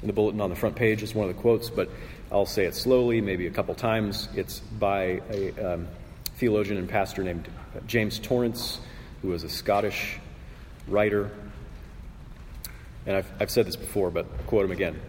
in 0.00 0.06
the 0.06 0.12
bulletin 0.12 0.40
on 0.40 0.50
the 0.50 0.56
front 0.56 0.76
page 0.76 1.02
as 1.02 1.14
one 1.14 1.28
of 1.28 1.34
the 1.34 1.40
quotes, 1.40 1.68
but 1.68 1.90
I'll 2.30 2.46
say 2.46 2.64
it 2.64 2.74
slowly, 2.74 3.20
maybe 3.20 3.46
a 3.46 3.50
couple 3.50 3.74
times. 3.74 4.28
It's 4.34 4.60
by 4.60 5.20
a 5.30 5.74
um, 5.74 5.88
theologian 6.36 6.78
and 6.78 6.88
pastor 6.88 7.22
named 7.22 7.48
James 7.86 8.18
Torrance, 8.18 8.80
who 9.22 9.28
was 9.28 9.44
a 9.44 9.48
Scottish 9.48 10.18
writer. 10.88 11.30
And 13.06 13.16
I've, 13.16 13.30
I've 13.40 13.50
said 13.50 13.66
this 13.66 13.76
before, 13.76 14.10
but 14.10 14.26
I'll 14.26 14.44
quote 14.44 14.64
him 14.64 14.72
again. 14.72 15.00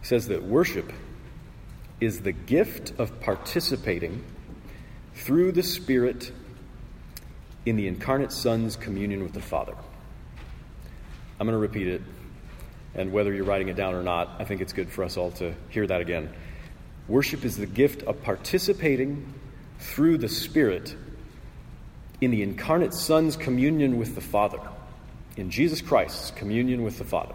He 0.00 0.06
says 0.06 0.28
that 0.28 0.42
worship 0.42 0.92
is 2.00 2.20
the 2.20 2.32
gift 2.32 2.92
of 2.98 3.20
participating 3.20 4.24
through 5.14 5.52
the 5.52 5.62
Spirit 5.62 6.30
in 7.66 7.76
the 7.76 7.88
incarnate 7.88 8.32
Son's 8.32 8.76
communion 8.76 9.22
with 9.22 9.32
the 9.32 9.40
Father. 9.40 9.74
I'm 11.40 11.46
going 11.46 11.54
to 11.54 11.58
repeat 11.58 11.88
it, 11.88 12.02
and 12.94 13.12
whether 13.12 13.32
you're 13.32 13.44
writing 13.44 13.68
it 13.68 13.76
down 13.76 13.94
or 13.94 14.02
not, 14.02 14.36
I 14.38 14.44
think 14.44 14.60
it's 14.60 14.72
good 14.72 14.90
for 14.90 15.04
us 15.04 15.16
all 15.16 15.32
to 15.32 15.54
hear 15.70 15.86
that 15.86 16.00
again. 16.00 16.30
Worship 17.08 17.44
is 17.44 17.56
the 17.56 17.66
gift 17.66 18.02
of 18.02 18.22
participating 18.22 19.34
through 19.78 20.18
the 20.18 20.28
Spirit 20.28 20.96
in 22.20 22.30
the 22.30 22.42
incarnate 22.42 22.94
Son's 22.94 23.36
communion 23.36 23.98
with 23.98 24.14
the 24.14 24.20
Father, 24.20 24.60
in 25.36 25.50
Jesus 25.50 25.80
Christ's 25.80 26.32
communion 26.32 26.82
with 26.82 26.98
the 26.98 27.04
Father 27.04 27.34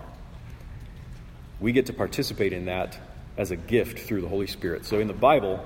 we 1.64 1.72
get 1.72 1.86
to 1.86 1.94
participate 1.94 2.52
in 2.52 2.66
that 2.66 3.00
as 3.38 3.52
a 3.52 3.56
gift 3.56 4.00
through 4.00 4.20
the 4.20 4.28
Holy 4.28 4.48
Spirit. 4.48 4.86
So 4.86 5.00
in 5.00 5.08
the 5.08 5.14
Bible, 5.14 5.66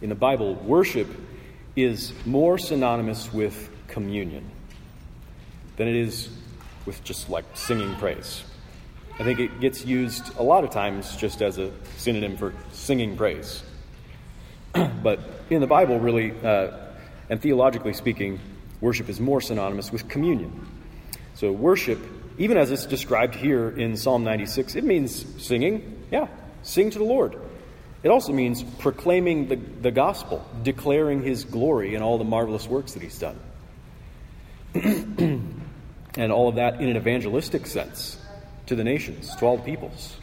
in 0.00 0.08
the 0.08 0.14
Bible, 0.14 0.54
worship 0.54 1.06
is 1.76 2.14
more 2.24 2.56
synonymous 2.56 3.30
with 3.30 3.70
communion 3.88 4.50
than 5.76 5.86
it 5.86 5.96
is 5.96 6.30
with 6.86 7.04
just 7.04 7.28
like 7.28 7.44
singing 7.52 7.94
praise. 7.96 8.42
I 9.18 9.22
think 9.22 9.38
it 9.38 9.60
gets 9.60 9.84
used 9.84 10.34
a 10.38 10.42
lot 10.42 10.64
of 10.64 10.70
times 10.70 11.14
just 11.16 11.42
as 11.42 11.58
a 11.58 11.70
synonym 11.98 12.38
for 12.38 12.54
singing 12.72 13.18
praise. 13.18 13.62
but 15.02 15.20
in 15.50 15.60
the 15.60 15.66
Bible, 15.66 15.98
really, 15.98 16.32
uh, 16.42 16.72
and 17.30 17.40
theologically 17.40 17.92
speaking, 17.92 18.40
worship 18.80 19.08
is 19.08 19.20
more 19.20 19.40
synonymous 19.40 19.92
with 19.92 20.08
communion. 20.08 20.66
So 21.34 21.52
worship 21.52 21.98
even 22.38 22.56
as 22.56 22.70
it's 22.70 22.86
described 22.86 23.34
here 23.34 23.68
in 23.68 23.96
Psalm 23.96 24.24
96, 24.24 24.74
it 24.74 24.84
means 24.84 25.24
singing. 25.42 26.02
Yeah, 26.10 26.26
sing 26.62 26.90
to 26.90 26.98
the 26.98 27.04
Lord. 27.04 27.36
It 28.02 28.08
also 28.08 28.32
means 28.32 28.62
proclaiming 28.62 29.48
the, 29.48 29.56
the 29.56 29.90
gospel, 29.90 30.44
declaring 30.62 31.22
his 31.22 31.44
glory 31.44 31.94
and 31.94 32.02
all 32.02 32.18
the 32.18 32.24
marvelous 32.24 32.66
works 32.66 32.92
that 32.94 33.02
he's 33.02 33.18
done. 33.18 33.38
and 34.74 36.32
all 36.32 36.48
of 36.48 36.56
that 36.56 36.80
in 36.80 36.88
an 36.88 36.96
evangelistic 36.96 37.66
sense 37.66 38.18
to 38.66 38.74
the 38.74 38.84
nations, 38.84 39.34
to 39.36 39.46
all 39.46 39.58
peoples. 39.58 40.16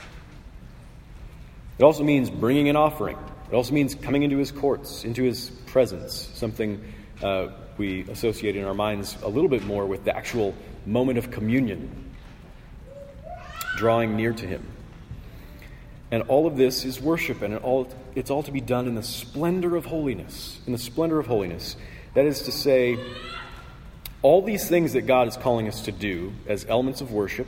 It 1.80 1.84
also 1.84 2.04
means 2.04 2.30
bringing 2.30 2.68
an 2.70 2.76
offering. 2.76 3.18
It 3.52 3.56
also 3.56 3.74
means 3.74 3.96
coming 3.96 4.24
into 4.24 4.38
his 4.38 4.50
courts, 4.50 5.04
into 5.04 5.24
his 5.24 5.50
presence, 5.66 6.30
something 6.36 6.82
uh, 7.22 7.50
we 7.78 8.10
associate 8.10 8.56
in 8.56 8.64
our 8.64 8.74
minds 8.74 9.18
a 9.24 9.28
little 9.28 9.50
bit 9.50 9.66
more 9.66 9.86
with 9.86 10.06
the 10.06 10.16
actual 10.16 10.56
moment 10.86 11.18
of 11.18 11.32
communion, 11.32 12.14
drawing 13.76 14.16
near 14.16 14.32
to 14.32 14.48
him. 14.48 14.66
And 16.12 16.24
all 16.24 16.48
of 16.48 16.56
this 16.56 16.86
is 16.86 17.02
worship, 17.02 17.42
and 17.42 17.54
it 17.54 17.62
all, 17.62 17.90
it's 18.16 18.32
all 18.32 18.44
to 18.44 18.52
be 18.52 18.62
done 18.62 18.88
in 18.88 18.96
the 18.96 19.04
splendor 19.04 19.76
of 19.76 19.86
holiness. 19.86 20.62
In 20.66 20.72
the 20.72 20.80
splendor 20.80 21.20
of 21.20 21.28
holiness. 21.28 21.76
That 22.14 22.26
is 22.26 22.44
to 22.44 22.54
say, 22.54 22.98
all 24.22 24.42
these 24.42 24.68
things 24.70 24.94
that 24.94 25.02
God 25.02 25.28
is 25.28 25.36
calling 25.36 25.68
us 25.68 25.82
to 25.84 25.92
do 25.92 26.32
as 26.48 26.66
elements 26.66 27.02
of 27.02 27.12
worship, 27.12 27.48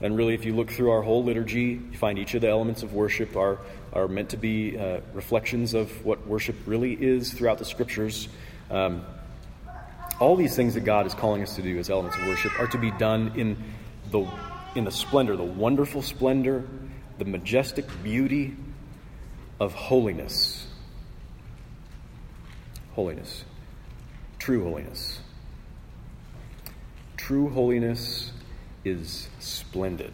and 0.00 0.16
really, 0.16 0.34
if 0.34 0.44
you 0.44 0.54
look 0.54 0.70
through 0.70 0.92
our 0.92 1.02
whole 1.02 1.24
liturgy, 1.24 1.80
you 1.90 1.98
find 1.98 2.18
each 2.20 2.34
of 2.34 2.42
the 2.42 2.48
elements 2.48 2.84
of 2.84 2.92
worship 2.92 3.36
are, 3.36 3.58
are 3.92 4.06
meant 4.06 4.30
to 4.30 4.36
be 4.36 4.78
uh, 4.78 5.00
reflections 5.12 5.74
of 5.74 6.04
what 6.04 6.24
worship 6.24 6.54
really 6.66 6.92
is 6.92 7.32
throughout 7.32 7.58
the 7.58 7.64
scriptures. 7.64 8.28
Um, 8.70 9.04
all 10.20 10.36
these 10.36 10.54
things 10.54 10.74
that 10.74 10.82
God 10.82 11.06
is 11.06 11.14
calling 11.14 11.42
us 11.42 11.56
to 11.56 11.62
do 11.62 11.76
as 11.78 11.90
elements 11.90 12.16
of 12.16 12.28
worship 12.28 12.58
are 12.60 12.68
to 12.68 12.78
be 12.78 12.92
done 12.92 13.32
in 13.34 13.56
the, 14.12 14.24
in 14.76 14.84
the 14.84 14.92
splendor, 14.92 15.34
the 15.34 15.42
wonderful 15.42 16.02
splendor, 16.02 16.64
the 17.18 17.24
majestic 17.24 17.86
beauty 18.04 18.56
of 19.58 19.74
holiness. 19.74 20.64
Holiness. 22.92 23.44
True 24.38 24.62
holiness. 24.62 25.18
True 27.16 27.48
holiness 27.48 28.30
is 28.88 29.28
splendid. 29.38 30.12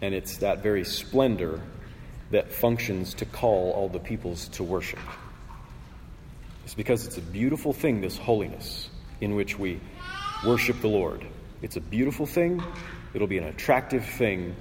And 0.00 0.14
it's 0.14 0.38
that 0.38 0.62
very 0.62 0.84
splendor 0.84 1.60
that 2.30 2.52
functions 2.52 3.14
to 3.14 3.24
call 3.24 3.72
all 3.72 3.88
the 3.88 3.98
peoples 3.98 4.48
to 4.48 4.62
worship. 4.62 5.00
It's 6.64 6.74
because 6.74 7.06
it's 7.06 7.16
a 7.16 7.22
beautiful 7.22 7.72
thing, 7.72 8.00
this 8.00 8.18
holiness, 8.18 8.90
in 9.20 9.34
which 9.34 9.58
we 9.58 9.80
worship 10.44 10.80
the 10.80 10.88
Lord. 10.88 11.26
It's 11.62 11.76
a 11.76 11.80
beautiful 11.80 12.26
thing. 12.26 12.62
It'll 13.14 13.26
be 13.26 13.38
an 13.38 13.44
attractive 13.44 14.04
thing 14.04 14.54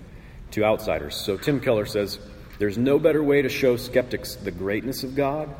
to 0.51 0.63
outsiders. 0.63 1.15
So 1.15 1.37
Tim 1.37 1.59
Keller 1.59 1.85
says 1.85 2.17
there's 2.59 2.77
no 2.77 2.97
better 2.97 3.21
way 3.21 3.41
to 3.41 3.49
show 3.49 3.75
skeptics 3.75 4.35
the 4.35 4.51
greatness 4.51 5.03
of 5.03 5.15
God 5.15 5.53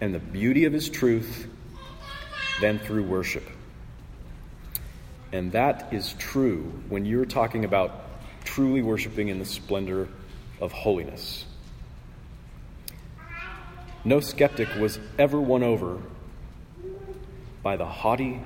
and 0.00 0.14
the 0.14 0.18
beauty 0.18 0.64
of 0.64 0.72
His 0.72 0.88
truth 0.88 1.46
than 2.60 2.78
through 2.78 3.04
worship. 3.04 3.44
And 5.34 5.50
that 5.50 5.92
is 5.92 6.12
true 6.12 6.72
when 6.88 7.04
you're 7.04 7.24
talking 7.24 7.64
about 7.64 8.04
truly 8.44 8.82
worshiping 8.82 9.30
in 9.30 9.40
the 9.40 9.44
splendor 9.44 10.06
of 10.60 10.70
holiness. 10.70 11.44
No 14.04 14.20
skeptic 14.20 14.68
was 14.78 15.00
ever 15.18 15.40
won 15.40 15.64
over 15.64 15.98
by 17.64 17.74
the 17.74 17.84
haughty 17.84 18.42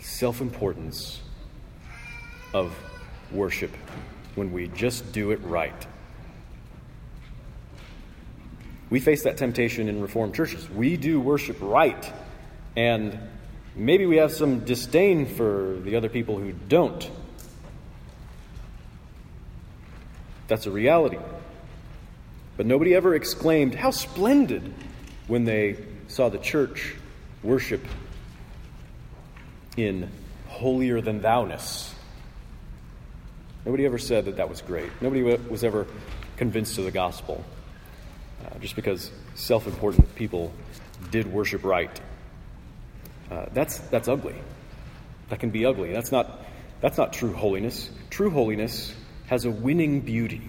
self 0.00 0.42
importance 0.42 1.22
of 2.52 2.76
worship 3.30 3.74
when 4.34 4.52
we 4.52 4.68
just 4.68 5.12
do 5.12 5.30
it 5.30 5.40
right. 5.42 5.86
We 8.90 9.00
face 9.00 9.22
that 9.22 9.38
temptation 9.38 9.88
in 9.88 10.02
Reformed 10.02 10.34
churches. 10.34 10.68
We 10.68 10.98
do 10.98 11.18
worship 11.18 11.56
right, 11.62 12.12
and 12.76 13.18
maybe 13.74 14.06
we 14.06 14.16
have 14.16 14.32
some 14.32 14.60
disdain 14.60 15.26
for 15.26 15.78
the 15.84 15.96
other 15.96 16.08
people 16.08 16.38
who 16.38 16.52
don't. 16.52 17.10
That's 20.48 20.66
a 20.66 20.70
reality. 20.70 21.18
But 22.56 22.66
nobody 22.66 22.94
ever 22.94 23.14
exclaimed, 23.14 23.74
How 23.74 23.90
splendid! 23.90 24.72
when 25.26 25.44
they 25.44 25.76
saw 26.08 26.28
the 26.28 26.38
church 26.38 26.94
worship 27.42 27.82
in 29.76 30.10
holier 30.48 31.00
than 31.00 31.22
thou-ness. 31.22 31.94
Nobody 33.64 33.86
ever 33.86 33.98
said 33.98 34.26
that 34.26 34.36
that 34.36 34.48
was 34.48 34.60
great. 34.60 34.90
Nobody 35.00 35.22
was 35.22 35.64
ever 35.64 35.86
convinced 36.36 36.76
of 36.78 36.84
the 36.84 36.90
gospel 36.90 37.44
uh, 38.44 38.58
just 38.58 38.76
because 38.76 39.10
self 39.34 39.66
important 39.66 40.14
people 40.14 40.52
did 41.10 41.26
worship 41.32 41.64
right. 41.64 42.00
Uh, 43.30 43.46
that's, 43.52 43.78
that's 43.78 44.08
ugly. 44.08 44.34
That 45.28 45.40
can 45.40 45.50
be 45.50 45.64
ugly. 45.64 45.92
That's 45.92 46.12
not, 46.12 46.44
that's 46.80 46.98
not 46.98 47.12
true 47.12 47.32
holiness. 47.32 47.90
True 48.10 48.30
holiness 48.30 48.94
has 49.26 49.44
a 49.44 49.50
winning 49.50 50.00
beauty. 50.00 50.42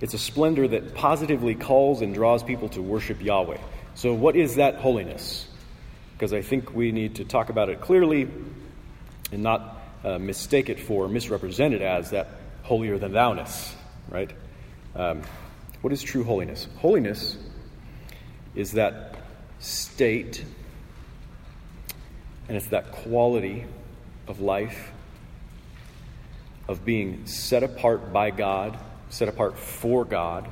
It's 0.00 0.14
a 0.14 0.18
splendor 0.18 0.66
that 0.68 0.94
positively 0.94 1.54
calls 1.54 2.00
and 2.02 2.14
draws 2.14 2.42
people 2.42 2.68
to 2.70 2.82
worship 2.82 3.22
Yahweh. 3.22 3.58
So, 3.94 4.14
what 4.14 4.34
is 4.34 4.56
that 4.56 4.76
holiness? 4.76 5.46
Because 6.14 6.32
I 6.32 6.42
think 6.42 6.74
we 6.74 6.92
need 6.92 7.16
to 7.16 7.24
talk 7.24 7.50
about 7.50 7.68
it 7.68 7.80
clearly 7.80 8.28
and 9.32 9.42
not 9.42 9.80
uh, 10.04 10.18
mistake 10.18 10.68
it 10.68 10.80
for, 10.80 11.08
misrepresent 11.08 11.74
it 11.74 11.82
as 11.82 12.10
that 12.10 12.28
holier 12.62 12.98
than 12.98 13.12
thou-ness, 13.12 13.74
right? 14.08 14.30
Um, 14.94 15.22
what 15.82 15.92
is 15.92 16.02
true 16.02 16.24
holiness? 16.24 16.66
Holiness 16.78 17.36
is 18.54 18.72
that 18.72 19.16
state 19.60 20.44
and 22.48 22.56
it's 22.56 22.68
that 22.68 22.90
quality 22.90 23.64
of 24.26 24.40
life 24.40 24.90
of 26.68 26.84
being 26.84 27.26
set 27.26 27.62
apart 27.62 28.12
by 28.12 28.30
God 28.30 28.76
set 29.10 29.28
apart 29.28 29.58
for 29.58 30.04
God, 30.04 30.48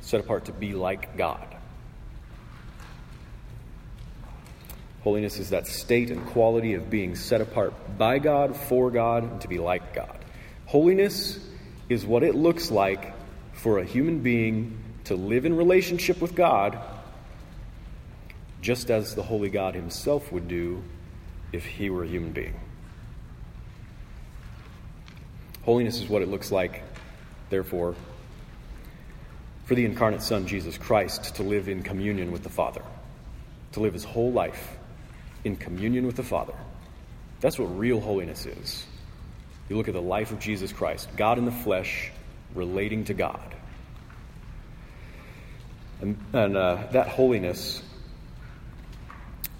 set 0.00 0.20
apart 0.20 0.46
to 0.46 0.52
be 0.52 0.74
like 0.74 1.16
God. 1.16 1.46
Holiness 5.02 5.38
is 5.38 5.50
that 5.50 5.66
state 5.66 6.10
and 6.10 6.24
quality 6.26 6.74
of 6.74 6.90
being 6.90 7.16
set 7.16 7.40
apart 7.40 7.72
by 7.98 8.18
God, 8.18 8.56
for 8.56 8.90
God, 8.90 9.24
and 9.24 9.40
to 9.40 9.48
be 9.48 9.58
like 9.58 9.94
God. 9.94 10.16
Holiness 10.66 11.40
is 11.88 12.04
what 12.04 12.22
it 12.22 12.34
looks 12.34 12.70
like 12.70 13.14
for 13.52 13.78
a 13.78 13.84
human 13.84 14.20
being 14.20 14.78
to 15.04 15.16
live 15.16 15.44
in 15.44 15.56
relationship 15.56 16.20
with 16.20 16.34
God, 16.34 16.78
just 18.62 18.90
as 18.90 19.14
the 19.14 19.22
Holy 19.22 19.50
God 19.50 19.74
Himself 19.74 20.32
would 20.32 20.48
do 20.48 20.82
if 21.52 21.66
He 21.66 21.90
were 21.90 22.04
a 22.04 22.08
human 22.08 22.32
being. 22.32 22.58
Holiness 25.64 26.00
is 26.00 26.08
what 26.08 26.22
it 26.22 26.28
looks 26.28 26.50
like 26.50 26.82
therefore, 27.50 27.94
for 29.66 29.74
the 29.74 29.84
incarnate 29.84 30.22
Son, 30.22 30.46
Jesus 30.46 30.78
Christ, 30.78 31.36
to 31.36 31.42
live 31.42 31.68
in 31.68 31.82
communion 31.82 32.32
with 32.32 32.42
the 32.42 32.48
Father, 32.48 32.82
to 33.72 33.80
live 33.80 33.92
his 33.92 34.04
whole 34.04 34.32
life 34.32 34.78
in 35.44 35.56
communion 35.56 36.06
with 36.06 36.16
the 36.16 36.22
Father. 36.22 36.54
That's 37.40 37.58
what 37.58 37.66
real 37.78 38.00
holiness 38.00 38.46
is. 38.46 38.86
You 39.68 39.76
look 39.76 39.88
at 39.88 39.94
the 39.94 40.02
life 40.02 40.32
of 40.32 40.40
Jesus 40.40 40.72
Christ, 40.72 41.08
God 41.16 41.38
in 41.38 41.44
the 41.44 41.52
flesh, 41.52 42.10
relating 42.54 43.04
to 43.04 43.14
God. 43.14 43.54
And, 46.00 46.18
and 46.32 46.56
uh, 46.56 46.86
that 46.92 47.08
holiness, 47.08 47.82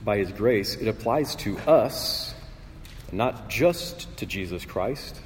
by 0.05 0.19
His 0.19 0.33
grace, 0.33 0.75
it 0.77 0.89
applies 0.89 1.37
to 1.37 1.59
us, 1.59 2.35
not 3.11 3.49
just 3.49 4.17
to 4.19 4.27
Jesus 4.27 4.65
Christ, 4.65 5.21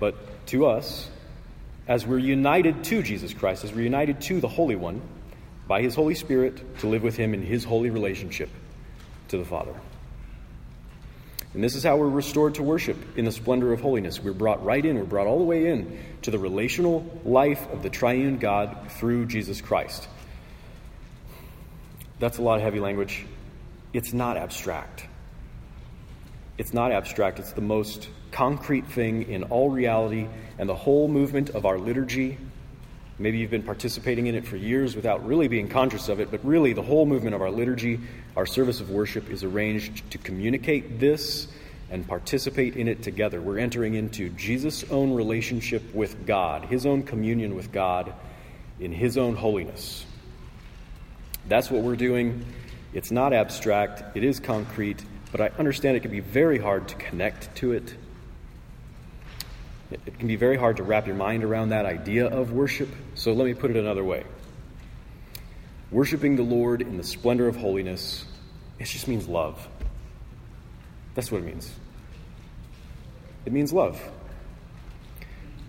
but 0.00 0.46
to 0.48 0.66
us 0.66 1.08
as 1.86 2.06
we're 2.06 2.18
united 2.18 2.84
to 2.84 3.02
Jesus 3.02 3.32
Christ, 3.32 3.64
as 3.64 3.72
we're 3.72 3.82
united 3.82 4.20
to 4.22 4.40
the 4.40 4.48
Holy 4.48 4.76
One 4.76 5.00
by 5.66 5.82
His 5.82 5.94
Holy 5.94 6.14
Spirit 6.14 6.78
to 6.80 6.88
live 6.88 7.02
with 7.02 7.16
Him 7.16 7.34
in 7.34 7.42
His 7.42 7.64
holy 7.64 7.90
relationship 7.90 8.50
to 9.28 9.38
the 9.38 9.44
Father. 9.44 9.74
And 11.54 11.64
this 11.64 11.74
is 11.74 11.82
how 11.82 11.96
we're 11.96 12.08
restored 12.08 12.56
to 12.56 12.62
worship 12.62 12.96
in 13.16 13.24
the 13.24 13.32
splendor 13.32 13.72
of 13.72 13.80
holiness. 13.80 14.22
We're 14.22 14.32
brought 14.32 14.62
right 14.64 14.84
in, 14.84 14.96
we're 14.96 15.04
brought 15.04 15.26
all 15.26 15.38
the 15.38 15.44
way 15.44 15.70
in 15.70 15.98
to 16.22 16.30
the 16.30 16.38
relational 16.38 17.04
life 17.24 17.66
of 17.72 17.82
the 17.82 17.90
triune 17.90 18.38
God 18.38 18.92
through 18.92 19.26
Jesus 19.26 19.60
Christ. 19.60 20.06
That's 22.18 22.38
a 22.38 22.42
lot 22.42 22.56
of 22.56 22.62
heavy 22.62 22.80
language. 22.80 23.24
It's 23.92 24.12
not 24.12 24.36
abstract. 24.36 25.06
It's 26.58 26.74
not 26.74 26.90
abstract, 26.90 27.38
it's 27.38 27.52
the 27.52 27.60
most 27.60 28.08
concrete 28.32 28.86
thing 28.88 29.30
in 29.30 29.44
all 29.44 29.70
reality 29.70 30.26
and 30.58 30.68
the 30.68 30.74
whole 30.74 31.08
movement 31.08 31.50
of 31.50 31.64
our 31.64 31.78
liturgy. 31.78 32.36
Maybe 33.18 33.38
you've 33.38 33.50
been 33.50 33.62
participating 33.62 34.26
in 34.26 34.34
it 34.34 34.46
for 34.46 34.56
years 34.56 34.94
without 34.94 35.24
really 35.26 35.48
being 35.48 35.68
conscious 35.68 36.08
of 36.08 36.20
it, 36.20 36.30
but 36.30 36.44
really 36.44 36.72
the 36.72 36.82
whole 36.82 37.06
movement 37.06 37.34
of 37.34 37.42
our 37.42 37.50
liturgy, 37.50 38.00
our 38.36 38.44
service 38.44 38.80
of 38.80 38.90
worship, 38.90 39.30
is 39.30 39.44
arranged 39.44 40.10
to 40.10 40.18
communicate 40.18 41.00
this 41.00 41.48
and 41.90 42.06
participate 42.06 42.76
in 42.76 42.86
it 42.86 43.02
together. 43.02 43.40
We're 43.40 43.58
entering 43.58 43.94
into 43.94 44.28
Jesus' 44.30 44.84
own 44.90 45.14
relationship 45.14 45.94
with 45.94 46.26
God, 46.26 46.64
his 46.66 46.86
own 46.86 47.02
communion 47.04 47.54
with 47.54 47.72
God 47.72 48.12
in 48.78 48.92
his 48.92 49.16
own 49.16 49.34
holiness. 49.34 50.04
That's 51.48 51.70
what 51.70 51.82
we're 51.82 51.96
doing 51.96 52.44
It's 52.92 53.10
not 53.10 53.32
abstract, 53.32 54.16
it 54.16 54.24
is 54.24 54.40
concrete, 54.40 55.04
but 55.30 55.40
I 55.40 55.48
understand 55.58 55.96
it 55.96 56.00
can 56.00 56.10
be 56.10 56.20
very 56.20 56.58
hard 56.58 56.88
to 56.88 56.94
connect 56.96 57.54
to 57.56 57.72
it. 57.72 57.94
It 59.90 60.18
can 60.18 60.28
be 60.28 60.36
very 60.36 60.56
hard 60.56 60.78
to 60.78 60.82
wrap 60.82 61.06
your 61.06 61.16
mind 61.16 61.44
around 61.44 61.70
that 61.70 61.86
idea 61.86 62.26
of 62.26 62.52
worship. 62.52 62.88
So 63.14 63.32
let 63.32 63.44
me 63.44 63.54
put 63.54 63.70
it 63.70 63.76
another 63.76 64.04
way. 64.04 64.24
Worshiping 65.90 66.36
the 66.36 66.42
Lord 66.42 66.82
in 66.82 66.98
the 66.98 67.04
splendor 67.04 67.48
of 67.48 67.56
holiness, 67.56 68.24
it 68.78 68.84
just 68.84 69.08
means 69.08 69.26
love. 69.26 69.66
That's 71.14 71.32
what 71.32 71.40
it 71.40 71.44
means. 71.44 71.72
It 73.46 73.52
means 73.52 73.72
love. 73.72 74.00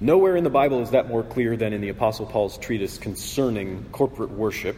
Nowhere 0.01 0.35
in 0.35 0.43
the 0.43 0.49
Bible 0.49 0.81
is 0.81 0.91
that 0.91 1.07
more 1.07 1.23
clear 1.23 1.57
than 1.57 1.73
in 1.73 1.81
the 1.81 1.89
Apostle 1.89 2.25
Paul's 2.25 2.57
treatise 2.57 2.97
concerning 2.97 3.85
corporate 3.91 4.31
worship, 4.31 4.77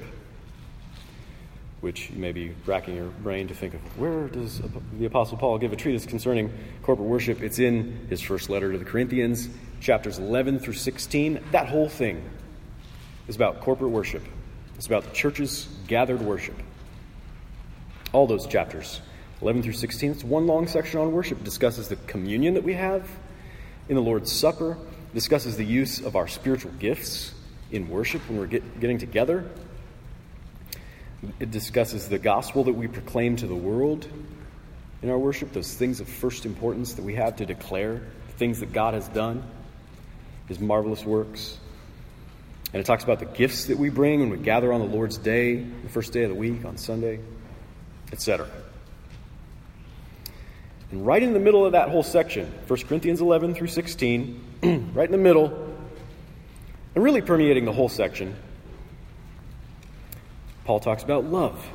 which 1.82 2.12
you 2.12 2.20
may 2.20 2.32
be 2.32 2.54
racking 2.68 2.96
your 2.96 3.08
brain 3.08 3.48
to 3.48 3.56
think 3.56 3.74
of 3.74 3.82
where 3.98 4.28
does 4.28 4.62
the 5.00 5.06
Apostle 5.06 5.38
Paul 5.38 5.58
give 5.58 5.74
a 5.74 5.76
treatise 5.76 6.06
concerning 6.06 6.54
corporate 6.84 7.08
worship? 7.08 7.42
It's 7.42 7.58
in 7.58 8.06
his 8.08 8.22
first 8.22 8.50
letter 8.50 8.72
to 8.72 8.78
the 8.78 8.86
Corinthians, 8.86 9.50
chapters 9.82 10.20
11 10.20 10.60
through 10.60 10.76
16. 10.76 11.44
That 11.52 11.68
whole 11.68 11.90
thing 11.90 12.24
is 13.28 13.36
about 13.36 13.62
corporate 13.62 13.92
worship, 13.92 14.24
it's 14.78 14.86
about 14.86 15.04
the 15.04 15.12
church's 15.12 15.68
gathered 15.88 16.22
worship. 16.22 16.56
All 18.14 18.28
those 18.28 18.46
chapters, 18.46 19.02
11 19.42 19.64
through 19.64 19.74
16, 19.74 20.12
it's 20.12 20.24
one 20.24 20.46
long 20.46 20.68
section 20.68 21.00
on 21.00 21.12
worship. 21.12 21.44
Discusses 21.44 21.88
the 21.88 21.96
communion 21.96 22.54
that 22.54 22.64
we 22.64 22.74
have 22.74 23.10
in 23.90 23.96
the 23.96 24.02
Lord's 24.02 24.32
Supper, 24.32 24.78
discusses 25.14 25.58
the 25.58 25.66
use 25.66 26.00
of 26.00 26.16
our 26.16 26.28
spiritual 26.28 26.72
gifts 26.74 27.34
in 27.72 27.90
worship 27.90 28.22
when 28.30 28.38
we're 28.38 28.48
get, 28.48 28.80
getting 28.80 28.98
together 28.98 29.50
it 31.40 31.52
discusses 31.52 32.10
the 32.10 32.20
gospel 32.20 32.64
that 32.64 32.74
we 32.74 32.88
proclaim 32.88 33.36
to 33.38 33.48
the 33.48 33.56
world 33.56 34.08
in 35.02 35.10
our 35.10 35.18
worship, 35.18 35.52
those 35.54 35.74
things 35.74 36.00
of 36.00 36.08
first 36.08 36.46
importance 36.46 36.94
that 36.94 37.04
we 37.04 37.16
have 37.16 37.38
to 37.38 37.46
declare, 37.46 38.02
things 38.38 38.60
that 38.60 38.74
God 38.74 38.94
has 38.94 39.08
done, 39.10 39.44
His 40.48 40.60
marvelous 40.60 41.04
works. 41.04 41.58
And 42.74 42.80
it 42.80 42.86
talks 42.86 43.04
about 43.04 43.20
the 43.20 43.26
gifts 43.26 43.66
that 43.66 43.78
we 43.78 43.90
bring 43.90 44.22
when 44.22 44.30
we 44.30 44.38
gather 44.38 44.72
on 44.72 44.80
the 44.80 44.88
Lord's 44.88 45.18
day, 45.18 45.56
the 45.56 45.90
first 45.90 46.14
day 46.14 46.24
of 46.24 46.30
the 46.30 46.36
week, 46.36 46.64
on 46.66 46.78
Sunday, 46.78 47.20
etc. 48.12 48.48
And 50.92 51.06
right 51.06 51.22
in 51.22 51.34
the 51.34 51.40
middle 51.40 51.66
of 51.66 51.74
that 51.74 51.90
whole 51.90 52.04
section, 52.04 52.52
1 52.68 52.80
Corinthians 52.82 53.22
11 53.22 53.56
through 53.56 53.68
16, 53.68 54.42
right 54.94 55.06
in 55.06 55.12
the 55.12 55.18
middle, 55.18 55.76
and 56.96 57.04
really 57.04 57.22
permeating 57.22 57.66
the 57.66 57.74
whole 57.74 57.90
section, 57.90 58.36
Paul 60.66 60.80
talks 60.80 61.04
about 61.04 61.26
love 61.26 61.66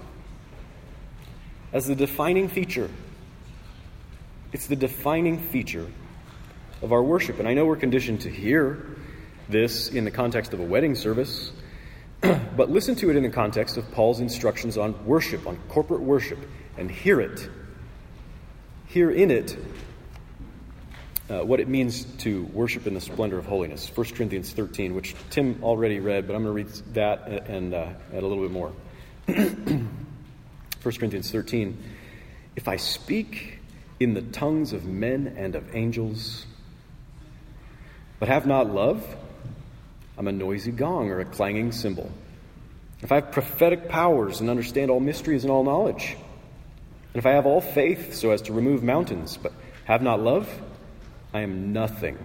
as 1.73 1.87
the 1.87 1.95
defining 1.95 2.49
feature. 2.49 2.91
It's 4.53 4.67
the 4.67 4.77
defining 4.77 5.39
feature 5.39 5.87
of 6.83 6.93
our 6.93 7.03
worship. 7.03 7.39
And 7.39 7.49
I 7.49 7.55
know 7.55 7.65
we're 7.65 7.77
conditioned 7.77 8.23
to 8.23 8.31
hear 8.31 8.97
this 9.49 9.89
in 9.89 10.05
the 10.05 10.11
context 10.11 10.53
of 10.53 10.61
a 10.61 10.65
wedding 10.65 10.95
service, 10.95 11.53
but 12.21 12.71
listen 12.71 12.95
to 12.97 13.11
it 13.11 13.17
in 13.17 13.23
the 13.23 13.31
context 13.31 13.77
of 13.77 13.91
Paul's 13.93 14.21
instructions 14.21 14.79
on 14.79 15.05
worship, 15.05 15.47
on 15.47 15.59
corporate 15.69 16.01
worship, 16.01 16.39
and 16.79 16.91
hear 16.91 17.21
it. 17.21 17.49
Hear 18.87 19.11
in 19.11 19.31
it 19.31 19.57
uh, 21.29 21.41
what 21.41 21.61
it 21.61 21.69
means 21.69 22.05
to 22.19 22.45
worship 22.53 22.87
in 22.87 22.95
the 22.95 23.01
splendor 23.01 23.39
of 23.39 23.47
holiness. 23.47 23.91
1 23.95 24.07
Corinthians 24.09 24.53
13, 24.53 24.95
which 24.95 25.15
Tim 25.31 25.59
already 25.63 25.99
read, 25.99 26.27
but 26.27 26.37
I'm 26.37 26.45
going 26.45 26.57
to 26.57 26.65
read 26.65 26.95
that 26.95 27.49
and 27.49 27.75
uh, 27.75 27.89
add 28.13 28.23
a 28.23 28.27
little 28.27 28.45
bit 28.45 28.53
more. 28.53 28.73
1 29.27 29.89
Corinthians 30.83 31.31
13. 31.31 31.83
If 32.55 32.69
I 32.69 32.77
speak 32.77 33.59
in 33.99 34.15
the 34.15 34.23
tongues 34.23 34.73
of 34.73 34.85
men 34.85 35.35
and 35.37 35.57
of 35.57 35.75
angels, 35.75 36.47
but 38.21 38.29
have 38.29 38.47
not 38.47 38.71
love, 38.71 39.05
I'm 40.17 40.29
a 40.29 40.33
noisy 40.33 40.71
gong 40.71 41.11
or 41.11 41.21
a 41.21 41.25
clanging 41.25 41.73
cymbal. 41.73 42.11
If 43.03 43.13
I 43.13 43.17
have 43.17 43.33
prophetic 43.33 43.89
powers 43.89 44.41
and 44.41 44.49
understand 44.49 44.91
all 44.91 45.01
mysteries 45.01 45.45
and 45.45 45.51
all 45.51 45.65
knowledge, 45.65 46.17
and 47.13 47.19
if 47.19 47.27
I 47.27 47.33
have 47.33 47.47
all 47.47 47.61
faith 47.61 48.15
so 48.15 48.31
as 48.31 48.43
to 48.43 48.53
remove 48.53 48.83
mountains, 48.83 49.37
but 49.37 49.53
have 49.85 50.03
not 50.03 50.21
love, 50.21 50.49
I 51.33 51.41
am 51.41 51.73
nothing. 51.73 52.19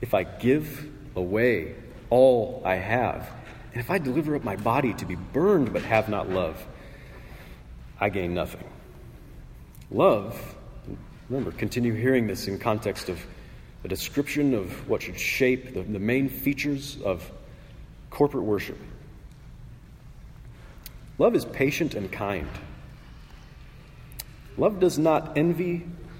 If 0.00 0.14
I 0.14 0.24
give 0.24 0.88
away 1.16 1.74
all 2.10 2.62
I 2.64 2.76
have, 2.76 3.30
and 3.72 3.80
if 3.80 3.90
I 3.90 3.98
deliver 3.98 4.36
up 4.36 4.44
my 4.44 4.56
body 4.56 4.94
to 4.94 5.04
be 5.04 5.16
burned 5.16 5.72
but 5.72 5.82
have 5.82 6.08
not 6.08 6.30
love, 6.30 6.64
I 8.00 8.08
gain 8.08 8.34
nothing. 8.34 8.64
Love, 9.90 10.54
remember, 11.28 11.50
continue 11.50 11.94
hearing 11.94 12.26
this 12.26 12.46
in 12.46 12.58
context 12.58 13.08
of 13.08 13.20
a 13.84 13.88
description 13.88 14.54
of 14.54 14.88
what 14.88 15.02
should 15.02 15.18
shape 15.18 15.74
the, 15.74 15.82
the 15.82 15.98
main 15.98 16.28
features 16.28 16.98
of 17.02 17.30
corporate 18.10 18.44
worship. 18.44 18.78
Love 21.18 21.34
is 21.34 21.44
patient 21.44 21.94
and 21.94 22.10
kind. 22.10 22.48
Love 24.56 24.80
does 24.80 24.98
not 24.98 25.36
envy 25.36 25.86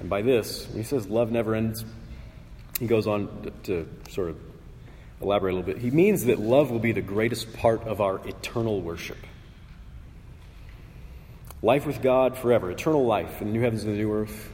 And 0.00 0.08
by 0.08 0.22
this, 0.22 0.66
he 0.74 0.82
says 0.82 1.06
love 1.06 1.30
never 1.30 1.54
ends, 1.54 1.84
he 2.80 2.86
goes 2.86 3.06
on 3.06 3.42
to, 3.42 3.84
to 3.84 3.88
sort 4.10 4.30
of 4.30 4.38
elaborate 5.20 5.52
a 5.52 5.56
little 5.56 5.74
bit. 5.74 5.82
He 5.82 5.90
means 5.90 6.24
that 6.24 6.40
love 6.40 6.70
will 6.70 6.78
be 6.78 6.92
the 6.92 7.02
greatest 7.02 7.52
part 7.52 7.86
of 7.86 8.00
our 8.00 8.26
eternal 8.26 8.80
worship. 8.80 9.18
Life 11.62 11.86
with 11.86 12.00
God 12.00 12.38
forever, 12.38 12.70
eternal 12.70 13.04
life 13.04 13.42
in 13.42 13.48
the 13.48 13.52
new 13.52 13.60
heavens 13.60 13.84
and 13.84 13.92
the 13.92 13.98
new 13.98 14.12
earth. 14.12 14.50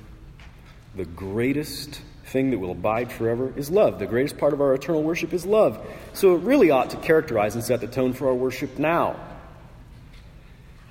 The 0.96 1.04
greatest 1.04 2.00
thing 2.24 2.50
that 2.50 2.58
will 2.58 2.72
abide 2.72 3.12
forever 3.12 3.52
is 3.56 3.70
love. 3.70 4.00
The 4.00 4.06
greatest 4.06 4.38
part 4.38 4.52
of 4.52 4.60
our 4.60 4.74
eternal 4.74 5.04
worship 5.04 5.32
is 5.32 5.46
love. 5.46 5.78
So 6.14 6.34
it 6.34 6.40
really 6.40 6.72
ought 6.72 6.90
to 6.90 6.96
characterize 6.96 7.54
and 7.54 7.62
set 7.62 7.80
the 7.80 7.86
tone 7.86 8.12
for 8.12 8.26
our 8.26 8.34
worship 8.34 8.78
now. 8.80 9.20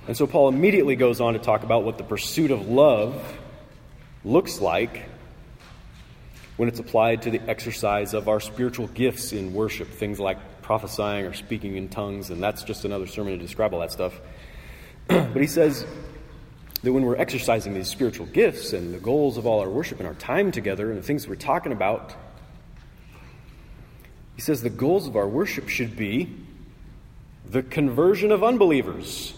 And 0.08 0.16
so 0.16 0.26
Paul 0.26 0.48
immediately 0.48 0.96
goes 0.96 1.20
on 1.20 1.34
to 1.34 1.38
talk 1.38 1.64
about 1.64 1.84
what 1.84 1.98
the 1.98 2.04
pursuit 2.04 2.50
of 2.50 2.66
love 2.68 3.20
looks 4.26 4.60
like 4.60 5.04
when 6.56 6.68
it's 6.68 6.80
applied 6.80 7.22
to 7.22 7.30
the 7.30 7.40
exercise 7.48 8.14
of 8.14 8.28
our 8.28 8.40
spiritual 8.40 8.88
gifts 8.88 9.32
in 9.32 9.54
worship, 9.54 9.88
things 9.88 10.18
like 10.18 10.38
prophesying 10.62 11.26
or 11.26 11.32
speaking 11.32 11.76
in 11.76 11.88
tongues, 11.88 12.30
and 12.30 12.42
that's 12.42 12.64
just 12.64 12.84
another 12.84 13.06
sermon 13.06 13.32
to 13.34 13.38
describe 13.38 13.72
all 13.72 13.80
that 13.80 13.92
stuff. 13.92 14.18
but 15.06 15.36
he 15.36 15.46
says 15.46 15.86
that 16.82 16.92
when 16.92 17.04
we're 17.04 17.16
exercising 17.16 17.74
these 17.74 17.88
spiritual 17.88 18.26
gifts 18.26 18.72
and 18.72 18.92
the 18.92 18.98
goals 18.98 19.36
of 19.36 19.46
all 19.46 19.60
our 19.60 19.68
worship 19.68 19.98
and 19.98 20.08
our 20.08 20.14
time 20.14 20.50
together 20.50 20.90
and 20.90 20.98
the 20.98 21.02
things 21.02 21.28
we're 21.28 21.36
talking 21.36 21.72
about, 21.72 22.14
he 24.34 24.42
says 24.42 24.62
the 24.62 24.70
goals 24.70 25.06
of 25.06 25.16
our 25.16 25.28
worship 25.28 25.68
should 25.68 25.96
be 25.96 26.34
the 27.48 27.62
conversion 27.62 28.32
of 28.32 28.42
unbelievers. 28.42 29.34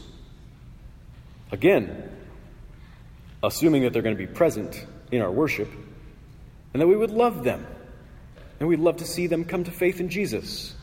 Again, 1.52 2.10
assuming 3.42 3.82
that 3.82 3.92
they're 3.92 4.02
going 4.02 4.16
to 4.16 4.26
be 4.26 4.32
present 4.32 4.84
in 5.10 5.22
our 5.22 5.30
worship 5.30 5.68
and 6.72 6.82
that 6.82 6.86
we 6.86 6.96
would 6.96 7.10
love 7.10 7.44
them, 7.44 7.66
and 8.60 8.68
we'd 8.68 8.80
love 8.80 8.98
to 8.98 9.04
see 9.04 9.26
them 9.26 9.44
come 9.44 9.64
to 9.64 9.70
faith 9.70 10.00
in 10.00 10.08
Jesus. 10.08 10.74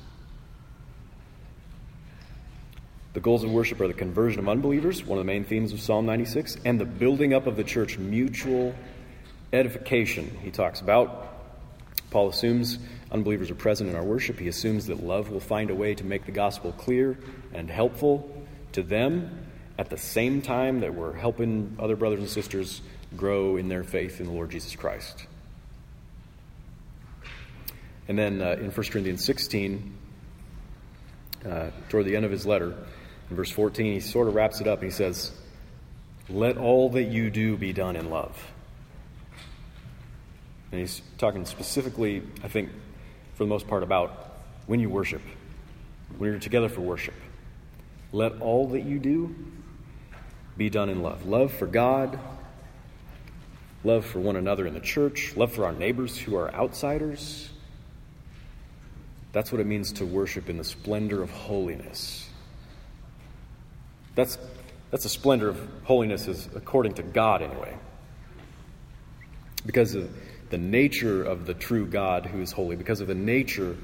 The 3.14 3.20
goals 3.20 3.44
of 3.44 3.52
worship 3.52 3.80
are 3.80 3.88
the 3.88 3.94
conversion 3.94 4.40
of 4.40 4.50
unbelievers, 4.50 5.06
one 5.06 5.18
of 5.18 5.26
the 5.26 5.32
main 5.32 5.46
themes 5.46 5.72
of 5.72 5.80
Psalm 5.80 6.06
96, 6.06 6.58
and 6.66 6.80
the 6.80 6.86
building 6.86 7.34
up 7.34 7.48
of 7.48 7.56
the 7.56 7.64
church, 7.64 7.98
mutual 7.98 8.76
edification. 9.54 10.38
He 10.42 10.52
talks 10.52 10.82
about. 10.82 11.32
Paul 12.10 12.30
assumes 12.30 12.80
unbelievers 13.12 13.52
are 13.52 13.56
present 13.56 13.90
in 13.90 13.96
our 13.96 14.04
worship. 14.04 14.40
He 14.40 14.48
assumes 14.48 14.88
that 14.88 15.04
love 15.04 15.30
will 15.30 15.40
find 15.40 15.70
a 15.70 15.76
way 15.76 15.96
to 15.96 16.04
make 16.04 16.26
the 16.26 16.32
gospel 16.32 16.72
clear 16.74 17.18
and 17.54 17.70
helpful 17.70 18.46
to 18.74 18.84
them 18.84 19.46
at 19.78 19.90
the 19.90 19.98
same 19.98 20.42
time 20.42 20.80
that 20.80 20.94
we're 20.94 21.14
helping 21.14 21.76
other 21.80 21.96
brothers 21.96 22.20
and 22.20 22.30
sisters 22.30 22.82
grow 23.16 23.58
in 23.58 23.68
their 23.68 23.84
faith 23.84 24.20
in 24.20 24.28
the 24.28 24.32
Lord 24.32 24.52
Jesus 24.52 24.76
Christ. 24.76 25.26
And 28.08 28.18
then 28.18 28.42
uh, 28.42 28.52
in 28.52 28.72
1 28.72 28.72
Corinthians 28.88 29.24
16, 29.26 29.94
uh, 31.46 31.70
toward 31.90 32.06
the 32.06 32.16
end 32.16 32.26
of 32.26 32.32
his 32.32 32.46
letter, 32.46 32.76
In 33.30 33.36
verse 33.36 33.52
14, 33.52 33.94
he 33.94 34.00
sort 34.00 34.28
of 34.28 34.36
wraps 34.36 34.62
it 34.62 34.68
up. 34.68 34.82
And 34.82 34.92
he 34.92 34.96
says, 34.96 35.32
Let 36.30 36.58
all 36.58 36.90
that 36.92 37.06
you 37.06 37.30
do 37.30 37.58
be 37.58 37.74
done 37.74 37.96
in 37.96 38.10
love. 38.10 38.36
And 40.72 40.80
he's 40.80 41.02
talking 41.18 41.46
specifically, 41.46 42.24
I 42.44 42.48
think, 42.48 42.70
for 43.34 43.44
the 43.44 43.50
most 43.50 43.68
part, 43.68 43.84
about 43.84 44.36
when 44.68 44.80
you 44.80 44.90
worship, 44.90 45.22
when 46.18 46.32
you're 46.32 46.40
together 46.40 46.70
for 46.70 46.82
worship. 46.82 47.16
Let 48.12 48.42
all 48.42 48.68
that 48.70 48.84
you 48.84 49.00
do 49.00 49.36
be 50.58 50.70
done 50.70 50.90
in 50.90 51.02
love. 51.02 51.26
Love 51.26 51.54
for 51.54 51.68
God, 51.68 52.20
love 53.84 54.06
for 54.06 54.20
one 54.20 54.36
another 54.36 54.66
in 54.66 54.74
the 54.74 54.80
church, 54.80 55.36
love 55.36 55.52
for 55.52 55.66
our 55.66 55.74
neighbors 55.74 56.18
who 56.18 56.36
are 56.36 56.54
outsiders. 56.54 57.50
That's 59.32 59.52
what 59.52 59.60
it 59.60 59.68
means 59.68 59.92
to 59.94 60.06
worship 60.06 60.50
in 60.50 60.58
the 60.58 60.64
splendor 60.64 61.22
of 61.22 61.30
holiness. 61.30 62.30
That's, 64.16 64.38
that's 64.92 65.04
a 65.04 65.10
splendor 65.10 65.50
of 65.50 65.70
holiness 65.84 66.28
is 66.28 66.48
according 66.56 66.94
to 66.94 67.04
God 67.04 67.42
anyway. 67.42 67.78
Because 69.66 69.94
of 69.96 70.10
the 70.52 70.58
nature 70.58 71.24
of 71.24 71.46
the 71.46 71.54
true 71.54 71.86
God 71.86 72.26
who 72.26 72.40
is 72.42 72.52
holy, 72.52 72.78
because 72.78 73.02
of 73.02 73.08
the 73.08 73.16
nature 73.16 73.76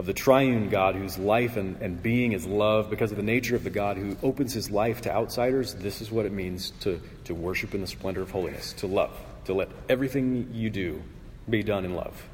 of 0.00 0.06
the 0.06 0.14
triune 0.14 0.70
God 0.70 0.94
whose 0.94 1.18
life 1.18 1.58
and, 1.58 1.76
and 1.82 2.02
being 2.02 2.32
is 2.32 2.46
love, 2.46 2.88
because 2.88 3.10
of 3.10 3.18
the 3.18 3.22
nature 3.22 3.54
of 3.54 3.64
the 3.64 3.70
God 3.70 3.98
who 3.98 4.16
opens 4.22 4.54
his 4.54 4.70
life 4.70 5.02
to 5.02 5.12
outsiders, 5.12 5.74
this 5.74 6.00
is 6.00 6.10
what 6.10 6.24
it 6.24 6.32
means 6.32 6.70
to, 6.80 6.98
to 7.24 7.34
worship 7.34 7.74
in 7.74 7.82
the 7.82 7.86
splendor 7.86 8.22
of 8.22 8.30
holiness, 8.30 8.72
to 8.72 8.86
love, 8.86 9.10
to 9.44 9.52
let 9.52 9.68
everything 9.90 10.48
you 10.54 10.70
do 10.70 11.02
be 11.50 11.62
done 11.62 11.84
in 11.84 11.94
love. 11.94 12.26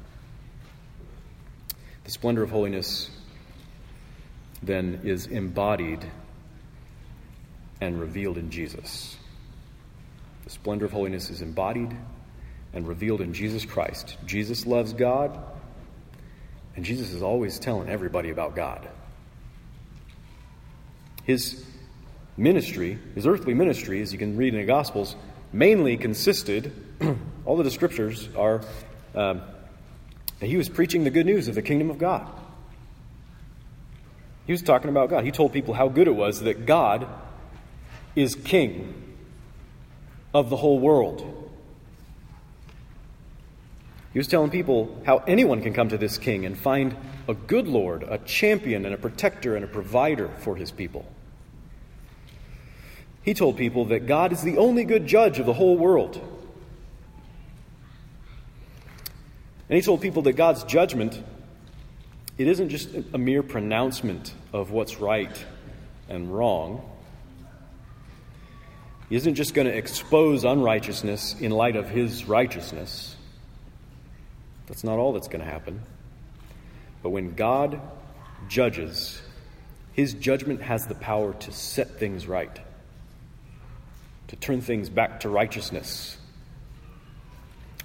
The 2.05 2.11
splendor 2.11 2.41
of 2.41 2.51
holiness 2.51 3.09
then 4.63 5.01
is 5.03 5.27
embodied 5.27 6.05
and 7.81 7.99
revealed 7.99 8.37
in 8.37 8.49
Jesus. 8.49 9.17
The 10.45 10.51
splendor 10.51 10.85
of 10.85 10.93
holiness 10.93 11.29
is 11.29 11.41
embodied 11.41 11.93
and 12.71 12.87
revealed 12.87 13.19
in 13.19 13.33
Jesus 13.33 13.65
Christ. 13.65 14.15
Jesus 14.25 14.65
loves 14.65 14.93
God, 14.93 15.37
and 16.77 16.85
Jesus 16.85 17.11
is 17.11 17.23
always 17.23 17.57
telling 17.57 17.89
everybody 17.89 18.29
about 18.29 18.55
God. 18.55 18.87
His 21.23 21.65
ministry, 22.37 22.99
his 23.15 23.25
earthly 23.25 23.55
ministry, 23.55 23.99
as 24.01 24.13
you 24.13 24.19
can 24.19 24.37
read 24.37 24.53
in 24.53 24.59
the 24.59 24.65
Gospels, 24.65 25.15
mainly 25.51 25.97
consisted, 25.97 26.71
all 27.45 27.57
the 27.57 27.71
scriptures 27.71 28.29
are, 28.37 28.61
um, 29.15 29.41
he 30.39 30.55
was 30.55 30.69
preaching 30.69 31.03
the 31.03 31.09
good 31.09 31.25
news 31.25 31.47
of 31.47 31.55
the 31.55 31.63
kingdom 31.63 31.89
of 31.89 31.97
God. 31.97 32.29
He 34.45 34.53
was 34.53 34.61
talking 34.61 34.91
about 34.91 35.09
God. 35.09 35.23
He 35.23 35.31
told 35.31 35.51
people 35.51 35.73
how 35.73 35.89
good 35.89 36.07
it 36.07 36.15
was 36.15 36.41
that 36.41 36.67
God 36.67 37.07
is 38.15 38.35
king 38.35 39.15
of 40.31 40.51
the 40.51 40.55
whole 40.55 40.79
world. 40.79 41.36
He 44.17 44.19
was 44.19 44.27
telling 44.27 44.49
people 44.49 44.99
how 45.05 45.17
anyone 45.27 45.61
can 45.61 45.73
come 45.73 45.89
to 45.89 45.97
this 45.99 46.17
king 46.17 46.47
and 46.47 46.57
find 46.57 46.97
a 47.27 47.35
good 47.35 47.67
Lord, 47.67 48.01
a 48.01 48.17
champion, 48.17 48.83
and 48.83 48.95
a 48.95 48.97
protector 48.97 49.55
and 49.55 49.63
a 49.63 49.67
provider 49.67 50.27
for 50.39 50.55
his 50.55 50.71
people. 50.71 51.05
He 53.21 53.35
told 53.35 53.57
people 53.57 53.85
that 53.85 54.07
God 54.07 54.33
is 54.33 54.41
the 54.41 54.57
only 54.57 54.85
good 54.85 55.05
judge 55.05 55.37
of 55.37 55.45
the 55.45 55.53
whole 55.53 55.77
world. 55.77 56.15
And 59.69 59.75
he 59.75 59.83
told 59.83 60.01
people 60.01 60.23
that 60.23 60.33
God's 60.33 60.63
judgment 60.63 61.21
it 62.39 62.47
isn't 62.47 62.69
just 62.69 62.89
a 63.13 63.19
mere 63.19 63.43
pronouncement 63.43 64.33
of 64.51 64.71
what's 64.71 64.99
right 64.99 65.45
and 66.09 66.35
wrong. 66.35 66.81
He 69.09 69.15
isn't 69.15 69.35
just 69.35 69.53
going 69.53 69.67
to 69.67 69.77
expose 69.77 70.43
unrighteousness 70.43 71.39
in 71.39 71.51
light 71.51 71.75
of 71.75 71.87
his 71.87 72.25
righteousness. 72.25 73.13
That's 74.67 74.83
not 74.83 74.99
all 74.99 75.13
that's 75.13 75.27
going 75.27 75.43
to 75.43 75.49
happen. 75.49 75.81
But 77.01 77.09
when 77.09 77.33
God 77.35 77.81
judges, 78.47 79.21
his 79.93 80.13
judgment 80.13 80.61
has 80.61 80.85
the 80.87 80.95
power 80.95 81.33
to 81.33 81.51
set 81.51 81.99
things 81.99 82.27
right, 82.27 82.59
to 84.27 84.35
turn 84.35 84.61
things 84.61 84.89
back 84.89 85.21
to 85.21 85.29
righteousness. 85.29 86.17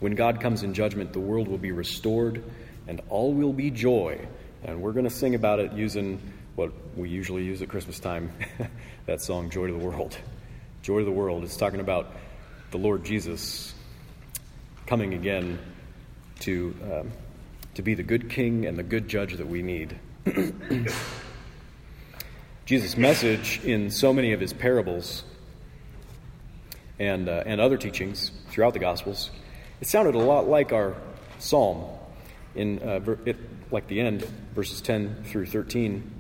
When 0.01 0.15
God 0.17 0.41
comes 0.41 0.65
in 0.65 0.75
judgment, 0.75 1.13
the 1.13 1.21
world 1.21 1.47
will 1.47 1.59
be 1.59 1.73
restored 1.73 2.43
and 2.89 3.01
all 3.09 3.33
will 3.33 3.53
be 3.53 3.71
joy. 3.71 4.27
And 4.65 4.83
we're 4.83 4.93
going 4.93 5.05
to 5.05 5.11
sing 5.11 5.35
about 5.35 5.61
it 5.61 5.73
using 5.73 6.21
what 6.57 6.73
we 6.97 7.09
usually 7.09 7.45
use 7.45 7.63
at 7.63 7.69
Christmas 7.69 7.99
time 8.01 8.33
that 9.07 9.23
song, 9.23 9.51
Joy 9.51 9.69
to 9.69 9.73
the 9.73 9.79
World. 9.79 10.17
Joy 10.83 10.99
to 10.99 11.05
the 11.05 11.13
World. 11.13 11.45
is 11.45 11.57
talking 11.57 11.81
about 11.81 12.15
the 12.73 12.79
Lord 12.79 13.05
Jesus 13.05 13.75
coming 14.87 15.15
again 15.15 15.59
to, 16.43 16.77
um, 16.93 17.11
to 17.75 17.83
be 17.83 17.95
the 17.95 18.03
good 18.03 18.29
king 18.29 18.67
and 18.67 18.77
the 18.77 18.83
good 18.83 19.09
judge 19.09 19.35
that 19.35 19.47
we 19.47 19.63
need. 19.63 19.99
Jesus' 22.65 22.97
message 22.97 23.61
in 23.65 23.91
so 23.91 24.13
many 24.13 24.33
of 24.33 24.41
his 24.41 24.53
parables 24.53 25.25
and, 26.99 27.29
uh, 27.29 27.43
and 27.47 27.61
other 27.61 27.77
teachings 27.77 28.31
throughout 28.51 28.73
the 28.73 28.79
Gospels, 28.79 29.31
it 29.81 29.89
sounded 29.89 30.15
a 30.15 30.19
lot 30.19 30.49
like 30.49 30.73
our 30.73 30.95
psalm 31.39 31.85
in 32.55 32.79
uh, 32.81 33.01
it, 33.25 33.37
like 33.71 33.87
the 33.89 34.01
end, 34.01 34.23
verses 34.55 34.81
10 34.81 35.25
through 35.25 35.47
13. 35.47 36.11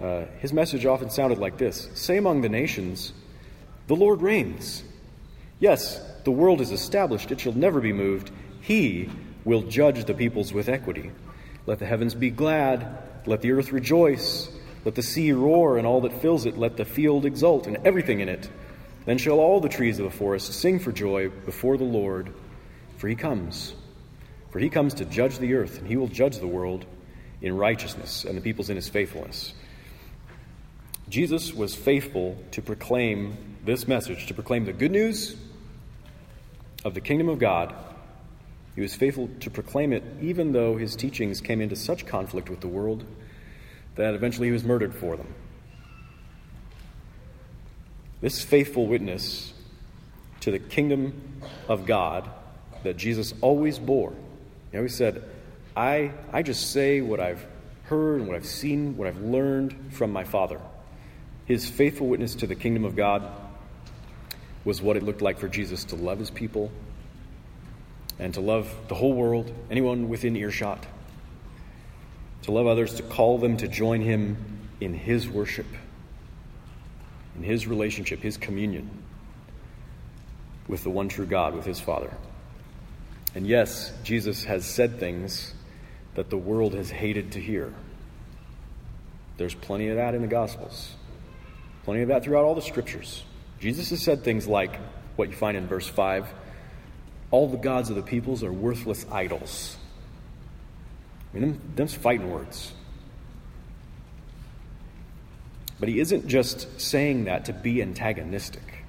Uh, 0.00 0.24
his 0.38 0.52
message 0.52 0.84
often 0.86 1.08
sounded 1.08 1.38
like 1.38 1.56
this 1.56 1.88
Say 1.94 2.16
among 2.16 2.40
the 2.40 2.48
nations, 2.48 3.12
the 3.86 3.96
Lord 3.96 4.22
reigns. 4.22 4.82
Yes, 5.60 6.00
the 6.24 6.30
world 6.30 6.60
is 6.60 6.72
established, 6.72 7.30
it 7.30 7.40
shall 7.40 7.52
never 7.52 7.80
be 7.80 7.92
moved. 7.92 8.30
He 8.60 9.10
will 9.44 9.62
judge 9.62 10.04
the 10.04 10.14
peoples 10.14 10.52
with 10.52 10.68
equity. 10.68 11.10
Let 11.66 11.78
the 11.78 11.86
heavens 11.86 12.14
be 12.14 12.30
glad, 12.30 12.98
let 13.26 13.40
the 13.40 13.52
earth 13.52 13.72
rejoice, 13.72 14.50
let 14.84 14.94
the 14.94 15.02
sea 15.02 15.32
roar 15.32 15.78
and 15.78 15.86
all 15.86 16.02
that 16.02 16.20
fills 16.20 16.46
it, 16.46 16.58
let 16.58 16.76
the 16.76 16.84
field 16.84 17.24
exult 17.24 17.66
and 17.66 17.78
everything 17.86 18.20
in 18.20 18.28
it. 18.28 18.48
Then 19.06 19.18
shall 19.18 19.38
all 19.38 19.60
the 19.60 19.68
trees 19.68 19.98
of 19.98 20.04
the 20.04 20.16
forest 20.16 20.52
sing 20.52 20.78
for 20.78 20.92
joy 20.92 21.28
before 21.28 21.76
the 21.76 21.84
Lord, 21.84 22.32
for 22.96 23.08
he 23.08 23.14
comes. 23.14 23.74
For 24.50 24.58
he 24.58 24.70
comes 24.70 24.94
to 24.94 25.04
judge 25.04 25.38
the 25.38 25.54
earth, 25.54 25.78
and 25.78 25.86
he 25.86 25.96
will 25.96 26.08
judge 26.08 26.38
the 26.38 26.46
world 26.46 26.86
in 27.42 27.56
righteousness 27.56 28.24
and 28.24 28.36
the 28.36 28.40
peoples 28.40 28.70
in 28.70 28.76
his 28.76 28.88
faithfulness. 28.88 29.52
Jesus 31.08 31.52
was 31.52 31.74
faithful 31.74 32.38
to 32.52 32.62
proclaim 32.62 33.36
this 33.64 33.86
message, 33.86 34.26
to 34.26 34.34
proclaim 34.34 34.64
the 34.64 34.72
good 34.72 34.90
news 34.90 35.36
of 36.84 36.94
the 36.94 37.00
kingdom 37.00 37.28
of 37.28 37.38
God 37.38 37.74
he 38.74 38.80
was 38.80 38.94
faithful 38.94 39.30
to 39.40 39.50
proclaim 39.50 39.92
it, 39.92 40.02
even 40.20 40.52
though 40.52 40.76
his 40.76 40.96
teachings 40.96 41.40
came 41.40 41.60
into 41.60 41.76
such 41.76 42.06
conflict 42.06 42.50
with 42.50 42.60
the 42.60 42.68
world 42.68 43.04
that 43.94 44.14
eventually 44.14 44.48
he 44.48 44.52
was 44.52 44.64
murdered 44.64 44.94
for 44.94 45.16
them. 45.16 45.32
This 48.20 48.42
faithful 48.42 48.86
witness 48.86 49.52
to 50.40 50.50
the 50.50 50.58
kingdom 50.58 51.40
of 51.68 51.86
God 51.86 52.28
that 52.82 52.96
Jesus 52.96 53.32
always 53.40 53.78
bore. 53.78 54.12
You 54.72 54.78
know, 54.78 54.82
he 54.82 54.88
said, 54.88 55.22
I, 55.76 56.12
I 56.32 56.42
just 56.42 56.72
say 56.72 57.00
what 57.00 57.20
I've 57.20 57.46
heard 57.84 58.20
and 58.20 58.28
what 58.28 58.36
I've 58.36 58.46
seen, 58.46 58.96
what 58.96 59.06
I've 59.06 59.20
learned 59.20 59.92
from 59.92 60.12
my 60.12 60.24
Father. 60.24 60.60
His 61.46 61.68
faithful 61.68 62.08
witness 62.08 62.34
to 62.36 62.46
the 62.46 62.54
kingdom 62.54 62.84
of 62.84 62.96
God 62.96 63.30
was 64.64 64.82
what 64.82 64.96
it 64.96 65.02
looked 65.02 65.22
like 65.22 65.38
for 65.38 65.48
Jesus 65.48 65.84
to 65.84 65.96
love 65.96 66.18
his 66.18 66.30
people 66.30 66.72
and 68.18 68.34
to 68.34 68.40
love 68.40 68.72
the 68.88 68.94
whole 68.94 69.12
world, 69.12 69.52
anyone 69.70 70.08
within 70.08 70.36
earshot, 70.36 70.86
to 72.42 72.52
love 72.52 72.66
others, 72.66 72.94
to 72.94 73.02
call 73.02 73.38
them 73.38 73.56
to 73.56 73.68
join 73.68 74.00
him 74.00 74.36
in 74.80 74.94
his 74.94 75.28
worship, 75.28 75.66
in 77.36 77.42
his 77.42 77.66
relationship, 77.66 78.20
his 78.20 78.36
communion 78.36 78.88
with 80.68 80.82
the 80.82 80.90
one 80.90 81.08
true 81.08 81.26
God, 81.26 81.54
with 81.54 81.64
his 81.64 81.80
Father. 81.80 82.12
And 83.34 83.46
yes, 83.46 83.92
Jesus 84.04 84.44
has 84.44 84.64
said 84.64 84.98
things 84.98 85.54
that 86.14 86.30
the 86.30 86.36
world 86.36 86.74
has 86.74 86.90
hated 86.90 87.32
to 87.32 87.40
hear. 87.40 87.74
There's 89.36 89.54
plenty 89.54 89.88
of 89.88 89.96
that 89.96 90.14
in 90.14 90.22
the 90.22 90.28
Gospels, 90.28 90.94
plenty 91.82 92.02
of 92.02 92.08
that 92.08 92.22
throughout 92.22 92.44
all 92.44 92.54
the 92.54 92.62
Scriptures. 92.62 93.24
Jesus 93.58 93.90
has 93.90 94.02
said 94.02 94.22
things 94.22 94.46
like 94.46 94.78
what 95.16 95.28
you 95.28 95.34
find 95.34 95.56
in 95.56 95.66
verse 95.66 95.88
5 95.88 96.28
all 97.34 97.48
the 97.48 97.56
gods 97.56 97.90
of 97.90 97.96
the 97.96 98.02
peoples 98.02 98.44
are 98.44 98.52
worthless 98.52 99.04
idols. 99.10 99.76
I 101.32 101.36
mean, 101.36 101.50
them, 101.50 101.60
them's 101.74 101.92
fighting 101.92 102.30
words. 102.30 102.72
But 105.80 105.88
he 105.88 105.98
isn't 105.98 106.28
just 106.28 106.80
saying 106.80 107.24
that 107.24 107.46
to 107.46 107.52
be 107.52 107.82
antagonistic. 107.82 108.84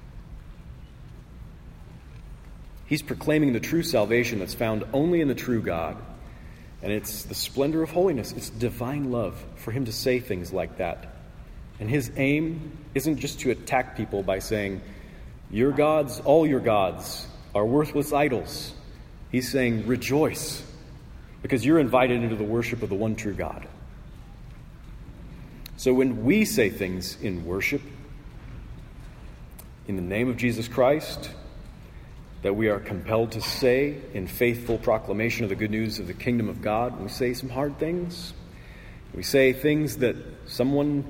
He's 2.86 3.02
proclaiming 3.02 3.52
the 3.52 3.58
true 3.58 3.82
salvation 3.82 4.38
that's 4.38 4.54
found 4.54 4.84
only 4.92 5.20
in 5.20 5.26
the 5.26 5.34
true 5.34 5.60
God. 5.60 5.96
And 6.84 6.92
it's 6.92 7.24
the 7.24 7.34
splendor 7.34 7.82
of 7.82 7.90
holiness, 7.90 8.30
it's 8.30 8.48
divine 8.48 9.10
love 9.10 9.44
for 9.56 9.72
him 9.72 9.86
to 9.86 9.92
say 9.92 10.20
things 10.20 10.52
like 10.52 10.76
that 10.76 11.16
And 11.80 11.90
his 11.90 12.12
aim 12.16 12.78
isn't 12.94 13.18
just 13.18 13.40
to 13.40 13.50
attack 13.50 13.96
people 13.96 14.22
by 14.22 14.38
saying, 14.38 14.82
Your 15.50 15.72
gods, 15.72 16.20
all 16.20 16.46
your 16.46 16.60
gods, 16.60 17.26
are 17.56 17.64
worthless 17.64 18.12
idols. 18.12 18.74
He's 19.32 19.50
saying, 19.50 19.86
Rejoice, 19.86 20.62
because 21.40 21.64
you're 21.64 21.78
invited 21.78 22.22
into 22.22 22.36
the 22.36 22.44
worship 22.44 22.82
of 22.82 22.90
the 22.90 22.94
one 22.94 23.16
true 23.16 23.32
God. 23.32 23.66
So 25.78 25.94
when 25.94 26.22
we 26.24 26.44
say 26.44 26.68
things 26.68 27.18
in 27.22 27.46
worship, 27.46 27.80
in 29.88 29.96
the 29.96 30.02
name 30.02 30.28
of 30.28 30.36
Jesus 30.36 30.68
Christ, 30.68 31.30
that 32.42 32.54
we 32.54 32.68
are 32.68 32.78
compelled 32.78 33.32
to 33.32 33.40
say 33.40 34.02
in 34.12 34.26
faithful 34.26 34.76
proclamation 34.76 35.44
of 35.44 35.48
the 35.48 35.56
good 35.56 35.70
news 35.70 35.98
of 35.98 36.06
the 36.06 36.14
kingdom 36.14 36.50
of 36.50 36.60
God, 36.60 37.00
we 37.00 37.08
say 37.08 37.32
some 37.32 37.48
hard 37.48 37.78
things. 37.78 38.34
We 39.14 39.22
say 39.22 39.54
things 39.54 39.96
that 39.98 40.16
someone 40.46 41.04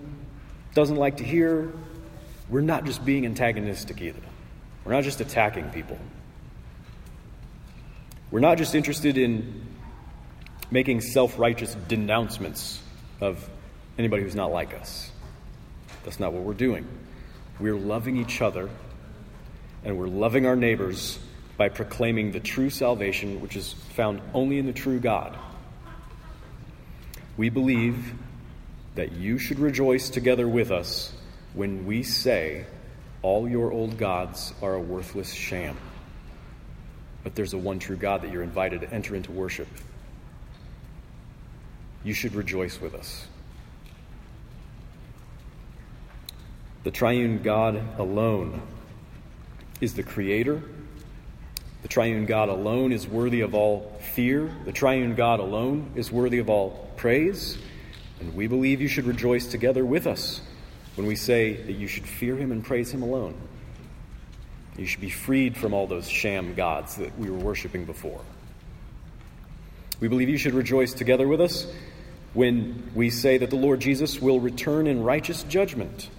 doesn't 0.74 0.96
like 0.96 1.16
to 1.16 1.24
hear. 1.24 1.72
We're 2.48 2.60
not 2.60 2.84
just 2.84 3.04
being 3.04 3.26
antagonistic 3.26 4.00
either. 4.00 4.22
We're 4.84 4.92
not 4.92 5.02
just 5.02 5.20
attacking 5.20 5.70
people. 5.70 5.98
We're 8.30 8.40
not 8.40 8.58
just 8.58 8.74
interested 8.74 9.18
in 9.18 9.64
making 10.70 11.00
self 11.00 11.38
righteous 11.38 11.74
denouncements 11.88 12.80
of 13.20 13.48
anybody 13.98 14.22
who's 14.22 14.34
not 14.34 14.50
like 14.50 14.74
us. 14.74 15.10
That's 16.04 16.18
not 16.18 16.32
what 16.32 16.42
we're 16.42 16.54
doing. 16.54 16.86
We're 17.60 17.76
loving 17.76 18.16
each 18.16 18.42
other 18.42 18.68
and 19.84 19.96
we're 19.98 20.08
loving 20.08 20.46
our 20.46 20.56
neighbors 20.56 21.18
by 21.56 21.68
proclaiming 21.68 22.32
the 22.32 22.40
true 22.40 22.70
salvation 22.70 23.40
which 23.40 23.56
is 23.56 23.72
found 23.72 24.20
only 24.34 24.58
in 24.58 24.66
the 24.66 24.72
true 24.72 24.98
God. 24.98 25.38
We 27.36 27.48
believe 27.48 28.12
that 28.96 29.12
you 29.12 29.38
should 29.38 29.58
rejoice 29.58 30.10
together 30.10 30.48
with 30.48 30.70
us 30.70 31.12
when 31.54 31.86
we 31.86 32.02
say, 32.02 32.64
All 33.22 33.48
your 33.48 33.72
old 33.72 33.98
gods 33.98 34.52
are 34.62 34.74
a 34.74 34.80
worthless 34.80 35.32
sham. 35.32 35.76
But 37.26 37.34
there's 37.34 37.54
a 37.54 37.58
one 37.58 37.80
true 37.80 37.96
God 37.96 38.22
that 38.22 38.30
you're 38.30 38.44
invited 38.44 38.82
to 38.82 38.94
enter 38.94 39.16
into 39.16 39.32
worship. 39.32 39.66
You 42.04 42.14
should 42.14 42.36
rejoice 42.36 42.80
with 42.80 42.94
us. 42.94 43.26
The 46.84 46.92
triune 46.92 47.42
God 47.42 47.82
alone 47.98 48.62
is 49.80 49.94
the 49.94 50.04
creator. 50.04 50.62
The 51.82 51.88
triune 51.88 52.26
God 52.26 52.48
alone 52.48 52.92
is 52.92 53.08
worthy 53.08 53.40
of 53.40 53.56
all 53.56 54.00
fear. 54.14 54.48
The 54.64 54.70
triune 54.70 55.16
God 55.16 55.40
alone 55.40 55.90
is 55.96 56.12
worthy 56.12 56.38
of 56.38 56.48
all 56.48 56.88
praise. 56.96 57.58
And 58.20 58.36
we 58.36 58.46
believe 58.46 58.80
you 58.80 58.86
should 58.86 59.06
rejoice 59.06 59.48
together 59.48 59.84
with 59.84 60.06
us 60.06 60.42
when 60.94 61.08
we 61.08 61.16
say 61.16 61.54
that 61.54 61.72
you 61.72 61.88
should 61.88 62.06
fear 62.06 62.36
him 62.36 62.52
and 62.52 62.64
praise 62.64 62.92
him 62.92 63.02
alone. 63.02 63.34
You 64.76 64.86
should 64.86 65.00
be 65.00 65.10
freed 65.10 65.56
from 65.56 65.72
all 65.72 65.86
those 65.86 66.08
sham 66.08 66.54
gods 66.54 66.96
that 66.96 67.18
we 67.18 67.30
were 67.30 67.38
worshiping 67.38 67.84
before. 67.84 68.20
We 70.00 70.08
believe 70.08 70.28
you 70.28 70.36
should 70.36 70.54
rejoice 70.54 70.92
together 70.92 71.26
with 71.26 71.40
us 71.40 71.66
when 72.34 72.90
we 72.94 73.08
say 73.08 73.38
that 73.38 73.48
the 73.48 73.56
Lord 73.56 73.80
Jesus 73.80 74.20
will 74.20 74.40
return 74.40 74.86
in 74.86 75.02
righteous 75.02 75.42
judgment. 75.44 76.10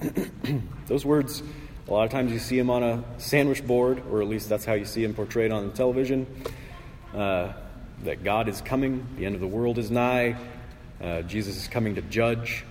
Those 0.86 1.04
words, 1.04 1.42
a 1.86 1.92
lot 1.92 2.04
of 2.04 2.10
times 2.10 2.32
you 2.32 2.38
see 2.38 2.56
them 2.56 2.70
on 2.70 2.82
a 2.82 3.04
sandwich 3.18 3.66
board, 3.66 4.02
or 4.10 4.22
at 4.22 4.28
least 4.28 4.48
that's 4.48 4.64
how 4.64 4.72
you 4.72 4.86
see 4.86 5.02
them 5.02 5.12
portrayed 5.12 5.52
on 5.52 5.72
television. 5.72 6.26
Uh, 7.14 7.52
that 8.04 8.24
God 8.24 8.48
is 8.48 8.60
coming, 8.62 9.06
the 9.16 9.26
end 9.26 9.34
of 9.34 9.40
the 9.40 9.46
world 9.46 9.78
is 9.78 9.90
nigh, 9.90 10.36
uh, 11.02 11.22
Jesus 11.22 11.56
is 11.56 11.68
coming 11.68 11.94
to 11.96 12.02
judge. 12.02 12.64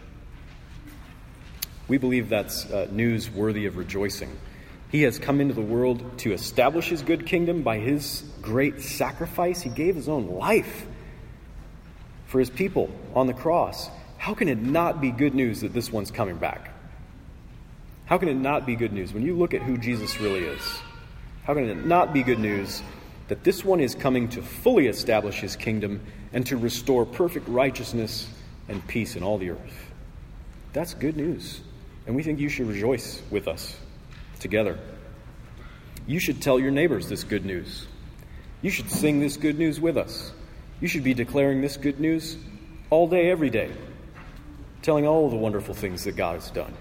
We 1.87 1.97
believe 1.97 2.29
that's 2.29 2.65
uh, 2.65 2.87
news 2.91 3.29
worthy 3.29 3.67
of 3.67 3.77
rejoicing. 3.77 4.35
He 4.93 5.01
has 5.01 5.17
come 5.17 5.41
into 5.41 5.55
the 5.55 5.61
world 5.61 6.19
to 6.19 6.33
establish 6.33 6.89
his 6.89 7.01
good 7.01 7.25
kingdom 7.25 7.63
by 7.63 7.79
his 7.79 8.23
great 8.43 8.79
sacrifice. 8.79 9.59
He 9.59 9.71
gave 9.71 9.95
his 9.95 10.07
own 10.07 10.27
life 10.27 10.85
for 12.27 12.37
his 12.37 12.51
people 12.51 12.91
on 13.15 13.25
the 13.25 13.33
cross. 13.33 13.89
How 14.19 14.35
can 14.35 14.47
it 14.47 14.61
not 14.61 15.01
be 15.01 15.09
good 15.09 15.33
news 15.33 15.61
that 15.61 15.73
this 15.73 15.91
one's 15.91 16.11
coming 16.11 16.37
back? 16.37 16.69
How 18.05 18.19
can 18.19 18.29
it 18.29 18.35
not 18.35 18.67
be 18.67 18.75
good 18.75 18.93
news 18.93 19.13
when 19.13 19.23
you 19.23 19.35
look 19.35 19.55
at 19.55 19.63
who 19.63 19.79
Jesus 19.79 20.21
really 20.21 20.45
is? 20.45 20.61
How 21.45 21.55
can 21.55 21.67
it 21.67 21.87
not 21.87 22.13
be 22.13 22.21
good 22.21 22.37
news 22.37 22.83
that 23.29 23.43
this 23.43 23.65
one 23.65 23.79
is 23.79 23.95
coming 23.95 24.29
to 24.29 24.43
fully 24.43 24.85
establish 24.85 25.39
his 25.39 25.55
kingdom 25.55 26.01
and 26.33 26.45
to 26.45 26.55
restore 26.55 27.03
perfect 27.03 27.47
righteousness 27.47 28.29
and 28.69 28.87
peace 28.87 29.15
in 29.15 29.23
all 29.23 29.39
the 29.39 29.49
earth? 29.49 29.91
That's 30.71 30.93
good 30.93 31.17
news. 31.17 31.61
And 32.05 32.15
we 32.15 32.21
think 32.21 32.39
you 32.39 32.49
should 32.49 32.67
rejoice 32.67 33.23
with 33.31 33.47
us 33.47 33.75
together. 34.43 34.77
You 36.05 36.19
should 36.19 36.41
tell 36.41 36.59
your 36.59 36.69
neighbors 36.69 37.09
this 37.09 37.23
good 37.23 37.45
news. 37.45 37.87
You 38.61 38.69
should 38.69 38.91
sing 38.91 39.19
this 39.19 39.37
good 39.37 39.57
news 39.57 39.79
with 39.79 39.97
us. 39.97 40.31
You 40.79 40.87
should 40.87 41.03
be 41.03 41.15
declaring 41.15 41.61
this 41.61 41.77
good 41.77 41.99
news 41.99 42.37
all 42.91 43.07
day, 43.07 43.31
every 43.31 43.49
day, 43.49 43.71
telling 44.83 45.07
all 45.07 45.29
the 45.29 45.35
wonderful 45.35 45.73
things 45.73 46.03
that 46.03 46.15
God 46.15 46.35
has 46.35 46.51
done. 46.51 46.73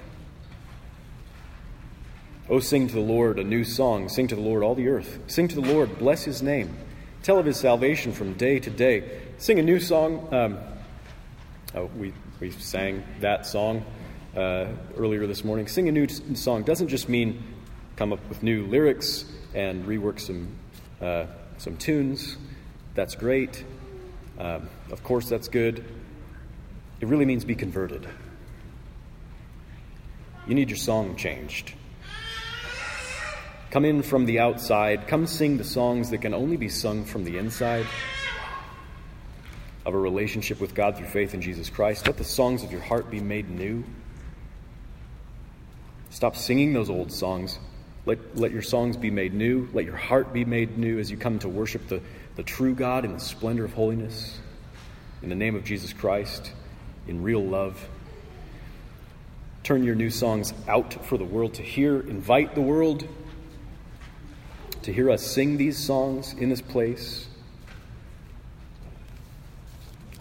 Oh, 2.51 2.59
sing 2.59 2.89
to 2.89 2.95
the 2.95 3.01
Lord 3.01 3.39
a 3.39 3.45
new 3.45 3.65
song. 3.65 4.09
Sing 4.09 4.27
to 4.27 4.35
the 4.35 4.41
Lord 4.41 4.63
all 4.63 4.75
the 4.75 4.89
earth. 4.89 5.21
Sing 5.29 5.49
to 5.49 5.55
the 5.55 5.73
Lord, 5.73 5.99
bless 5.99 6.25
his 6.25 6.43
name. 6.43 6.77
Tell 7.23 7.39
of 7.39 7.47
his 7.47 7.57
salvation 7.57 8.13
from 8.13 8.35
day 8.35 8.59
to 8.59 8.71
day. 8.71 9.23
Sing 9.39 9.61
a 9.61 9.63
new 9.63 9.79
song. 9.79 10.29
Um, 10.35 10.59
oh, 11.77 11.89
we, 11.97 12.13
we 12.41 12.51
sang 12.51 13.05
that 13.21 13.47
song 13.47 13.85
uh, 14.37 14.67
earlier 14.97 15.27
this 15.27 15.45
morning. 15.45 15.69
Sing 15.69 15.89
a 15.89 15.93
new 15.93 16.09
song 16.09 16.65
doesn't 16.65 16.89
just 16.89 17.09
mean 17.09 17.43
come 18.03 18.13
up 18.13 18.29
with 18.29 18.43
new 18.43 18.67
lyrics 18.67 19.25
and 19.55 19.85
rework 19.85 20.19
some, 20.19 20.49
uh, 21.01 21.25
some 21.59 21.77
tunes. 21.77 22.37
That's 22.97 23.15
great. 23.15 23.65
Um, 24.41 24.69
of 24.91 25.05
course, 25.05 25.29
that's 25.29 25.47
good. 25.47 25.85
It 27.01 27.07
really 27.07 27.27
means 27.27 27.45
be 27.45 27.55
converted. 27.55 28.09
You 30.49 30.57
need 30.57 30.69
your 30.69 30.79
song 30.79 31.15
changed. 31.15 31.75
Come 33.71 33.85
in 33.85 34.03
from 34.03 34.27
the 34.27 34.41
outside. 34.41 35.07
Come 35.07 35.29
sing 35.29 35.57
the 35.57 35.63
songs 35.63 36.11
that 36.11 36.19
can 36.23 36.35
only 36.35 36.57
be 36.57 36.71
sung 36.71 37.05
from 37.05 37.23
the 37.23 37.39
inside 37.39 37.87
of 39.87 39.95
a 39.95 39.99
relationship 39.99 40.61
with 40.61 40.75
God 40.75 40.97
through 40.97 41.07
faith 41.07 41.35
in 41.35 41.41
Jesus 41.41 41.71
Christ. 41.71 42.09
Let 42.09 42.17
the 42.17 42.25
songs 42.25 42.65
of 42.65 42.73
your 42.73 42.81
heart 42.81 43.13
be 43.13 43.21
made 43.21 43.49
new. 43.49 43.85
Stop 46.11 46.35
singing 46.35 46.73
those 46.73 46.91
old 46.91 47.13
songs. 47.13 47.61
Let, 48.05 48.37
let 48.37 48.51
your 48.51 48.63
songs 48.63 48.97
be 48.97 49.11
made 49.11 49.33
new. 49.33 49.69
Let 49.73 49.85
your 49.85 49.97
heart 49.97 50.33
be 50.33 50.45
made 50.45 50.77
new 50.77 50.99
as 50.99 51.11
you 51.11 51.17
come 51.17 51.39
to 51.41 51.49
worship 51.49 51.87
the, 51.89 52.01
the 52.37 52.43
true 52.43 52.75
God 52.75 53.05
in 53.05 53.13
the 53.13 53.21
splendor 53.21 53.65
of 53.65 53.73
holiness, 53.73 54.41
in 55.23 55.29
the 55.29 55.37
name 55.37 55.55
of 55.55 55.65
Jesus 55.65 55.93
Christ, 55.93 56.53
in 57.07 57.23
real 57.23 57.45
love. 57.45 57.89
Turn 59.63 59.85
your 59.85 59.95
new 59.95 60.11
songs 60.11 60.53
out 60.67 61.05
for 61.05 61.17
the 61.17 61.25
world 61.25 61.55
to 61.55 61.63
hear. 61.63 62.01
Invite 62.01 62.57
the 62.57 62.61
world 62.61 63.07
to 64.83 64.93
hear 64.93 65.09
us 65.09 65.23
sing 65.25 65.57
these 65.57 65.79
songs 65.79 66.33
in 66.33 66.49
this 66.49 66.61
place. 66.61 67.29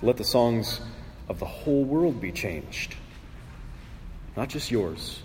Let 0.04 0.18
the 0.18 0.24
songs 0.24 0.80
of 1.28 1.40
the 1.40 1.46
whole 1.46 1.84
world 1.84 2.22
be 2.22 2.32
changed, 2.32 2.96
not 4.38 4.50
just 4.50 4.70
yours, 4.70 5.22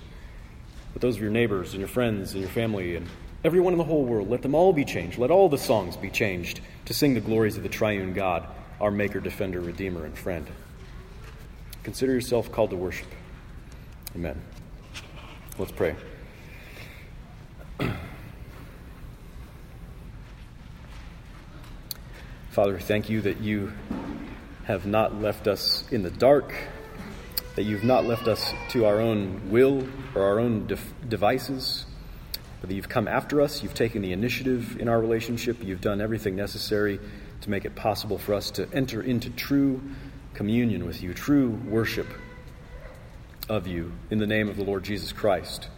but 0.97 1.03
those 1.03 1.17
of 1.17 1.21
your 1.21 1.31
neighbors 1.31 1.73
and 1.73 1.79
your 1.79 1.89
friends 1.89 2.33
and 2.33 2.41
your 2.41 2.49
family 2.49 2.97
and 2.97 3.07
everyone 3.45 3.75
in 3.75 3.79
the 3.79 3.85
whole 3.85 4.07
world. 4.07 4.31
Let 4.31 4.41
them 4.41 4.55
all 4.55 4.73
be 4.73 4.87
changed. 4.87 5.19
Let 5.19 5.31
all 5.31 5.51
the 5.51 5.59
songs 5.59 5.95
be 5.95 6.09
changed 6.09 6.61
to 6.87 6.95
sing 6.95 7.13
the 7.13 7.21
glories 7.21 7.59
of 7.59 7.63
the 7.63 7.69
triune 7.69 8.15
God, 8.15 8.49
our 8.81 8.91
Maker, 8.91 9.21
Defender, 9.21 9.61
Redeemer, 9.61 10.07
and 10.07 10.17
Friend. 10.17 10.47
Consider 11.83 12.15
yourself 12.15 12.51
called 12.51 12.71
to 12.71 12.77
worship. 12.77 13.09
Amen. 14.15 14.41
Let's 15.59 15.73
pray. 15.73 15.97
Father, 22.53 22.79
thank 22.79 23.11
you 23.11 23.21
that 23.21 23.43
you 23.43 23.71
have 24.65 24.87
not 24.87 25.21
left 25.21 25.47
us 25.47 25.85
in 25.93 26.03
the 26.03 26.11
dark, 26.11 26.55
that 27.57 27.65
you've 27.65 27.85
not 27.85 28.05
left 28.05 28.29
us 28.29 28.53
to 28.69 28.85
our 28.85 29.01
own 29.01 29.51
will 29.51 29.87
or 30.15 30.23
our 30.23 30.39
own 30.39 30.67
de- 30.67 30.79
devices, 31.09 31.87
but 32.61 32.69
that 32.69 32.77
you've 32.77 32.89
come 32.89 33.09
after 33.09 33.41
us, 33.41 33.63
you've 33.63 33.75
taken 33.75 34.03
the 34.03 34.13
initiative 34.13 34.79
in 34.79 34.89
our 34.89 35.01
relationship, 35.01 35.65
you've 35.65 35.81
done 35.81 36.01
everything 36.01 36.37
necessary 36.37 37.01
to 37.41 37.51
make 37.51 37.65
it 37.65 37.75
possible 37.75 38.19
for 38.19 38.35
us 38.35 38.51
to 38.53 38.69
enter 38.73 39.03
into 39.03 39.31
true 39.31 39.81
communion 40.35 40.87
with 40.87 41.03
you, 41.03 41.15
true 41.15 41.49
worship 41.67 42.07
of 43.49 43.67
you 43.67 43.91
in 44.11 44.19
the 44.19 44.27
name 44.27 44.49
of 44.49 44.57
the 44.57 44.65
Lord 44.65 44.85
Jesus 44.85 45.13
Christ. 45.13 45.69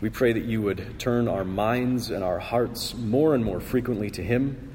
We 0.00 0.08
pray 0.08 0.32
that 0.32 0.44
you 0.44 0.62
would 0.62 0.98
turn 0.98 1.28
our 1.28 1.44
minds 1.44 2.10
and 2.10 2.24
our 2.24 2.38
hearts 2.38 2.94
more 2.94 3.34
and 3.34 3.44
more 3.44 3.60
frequently 3.60 4.10
to 4.10 4.22
Him 4.22 4.70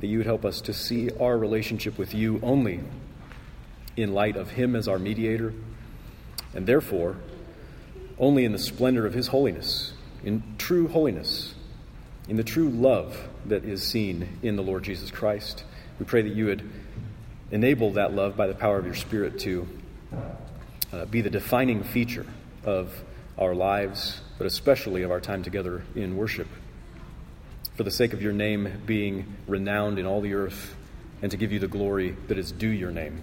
that 0.00 0.06
you 0.06 0.18
would 0.18 0.26
help 0.26 0.44
us 0.44 0.60
to 0.62 0.72
see 0.72 1.10
our 1.20 1.36
relationship 1.36 1.98
with 1.98 2.14
you 2.14 2.40
only 2.42 2.80
in 3.96 4.12
light 4.12 4.36
of 4.36 4.50
Him 4.50 4.76
as 4.76 4.88
our 4.88 4.98
mediator, 4.98 5.52
and 6.54 6.66
therefore, 6.66 7.16
only 8.18 8.44
in 8.44 8.52
the 8.52 8.58
splendor 8.58 9.06
of 9.06 9.14
His 9.14 9.28
holiness, 9.28 9.92
in 10.24 10.42
true 10.58 10.88
holiness, 10.88 11.54
in 12.28 12.36
the 12.36 12.44
true 12.44 12.68
love 12.68 13.16
that 13.46 13.64
is 13.64 13.82
seen 13.82 14.38
in 14.42 14.56
the 14.56 14.62
Lord 14.62 14.82
Jesus 14.82 15.10
Christ. 15.10 15.64
We 15.98 16.06
pray 16.06 16.22
that 16.22 16.34
you 16.34 16.46
would 16.46 16.68
enable 17.50 17.92
that 17.92 18.12
love 18.12 18.36
by 18.36 18.46
the 18.46 18.54
power 18.54 18.78
of 18.78 18.84
your 18.84 18.94
Spirit 18.94 19.38
to 19.40 19.68
uh, 20.92 21.04
be 21.06 21.20
the 21.20 21.30
defining 21.30 21.82
feature 21.84 22.26
of 22.64 22.92
our 23.38 23.54
lives, 23.54 24.20
but 24.38 24.46
especially 24.46 25.02
of 25.02 25.10
our 25.10 25.20
time 25.20 25.42
together 25.42 25.82
in 25.94 26.16
worship. 26.16 26.48
For 27.76 27.82
the 27.82 27.90
sake 27.90 28.12
of 28.12 28.22
your 28.22 28.32
name 28.32 28.82
being 28.86 29.36
renowned 29.46 29.98
in 29.98 30.06
all 30.06 30.20
the 30.20 30.34
earth, 30.34 30.74
and 31.22 31.30
to 31.30 31.36
give 31.36 31.52
you 31.52 31.58
the 31.58 31.68
glory 31.68 32.16
that 32.28 32.38
is 32.38 32.50
due 32.52 32.68
your 32.68 32.90
name. 32.90 33.22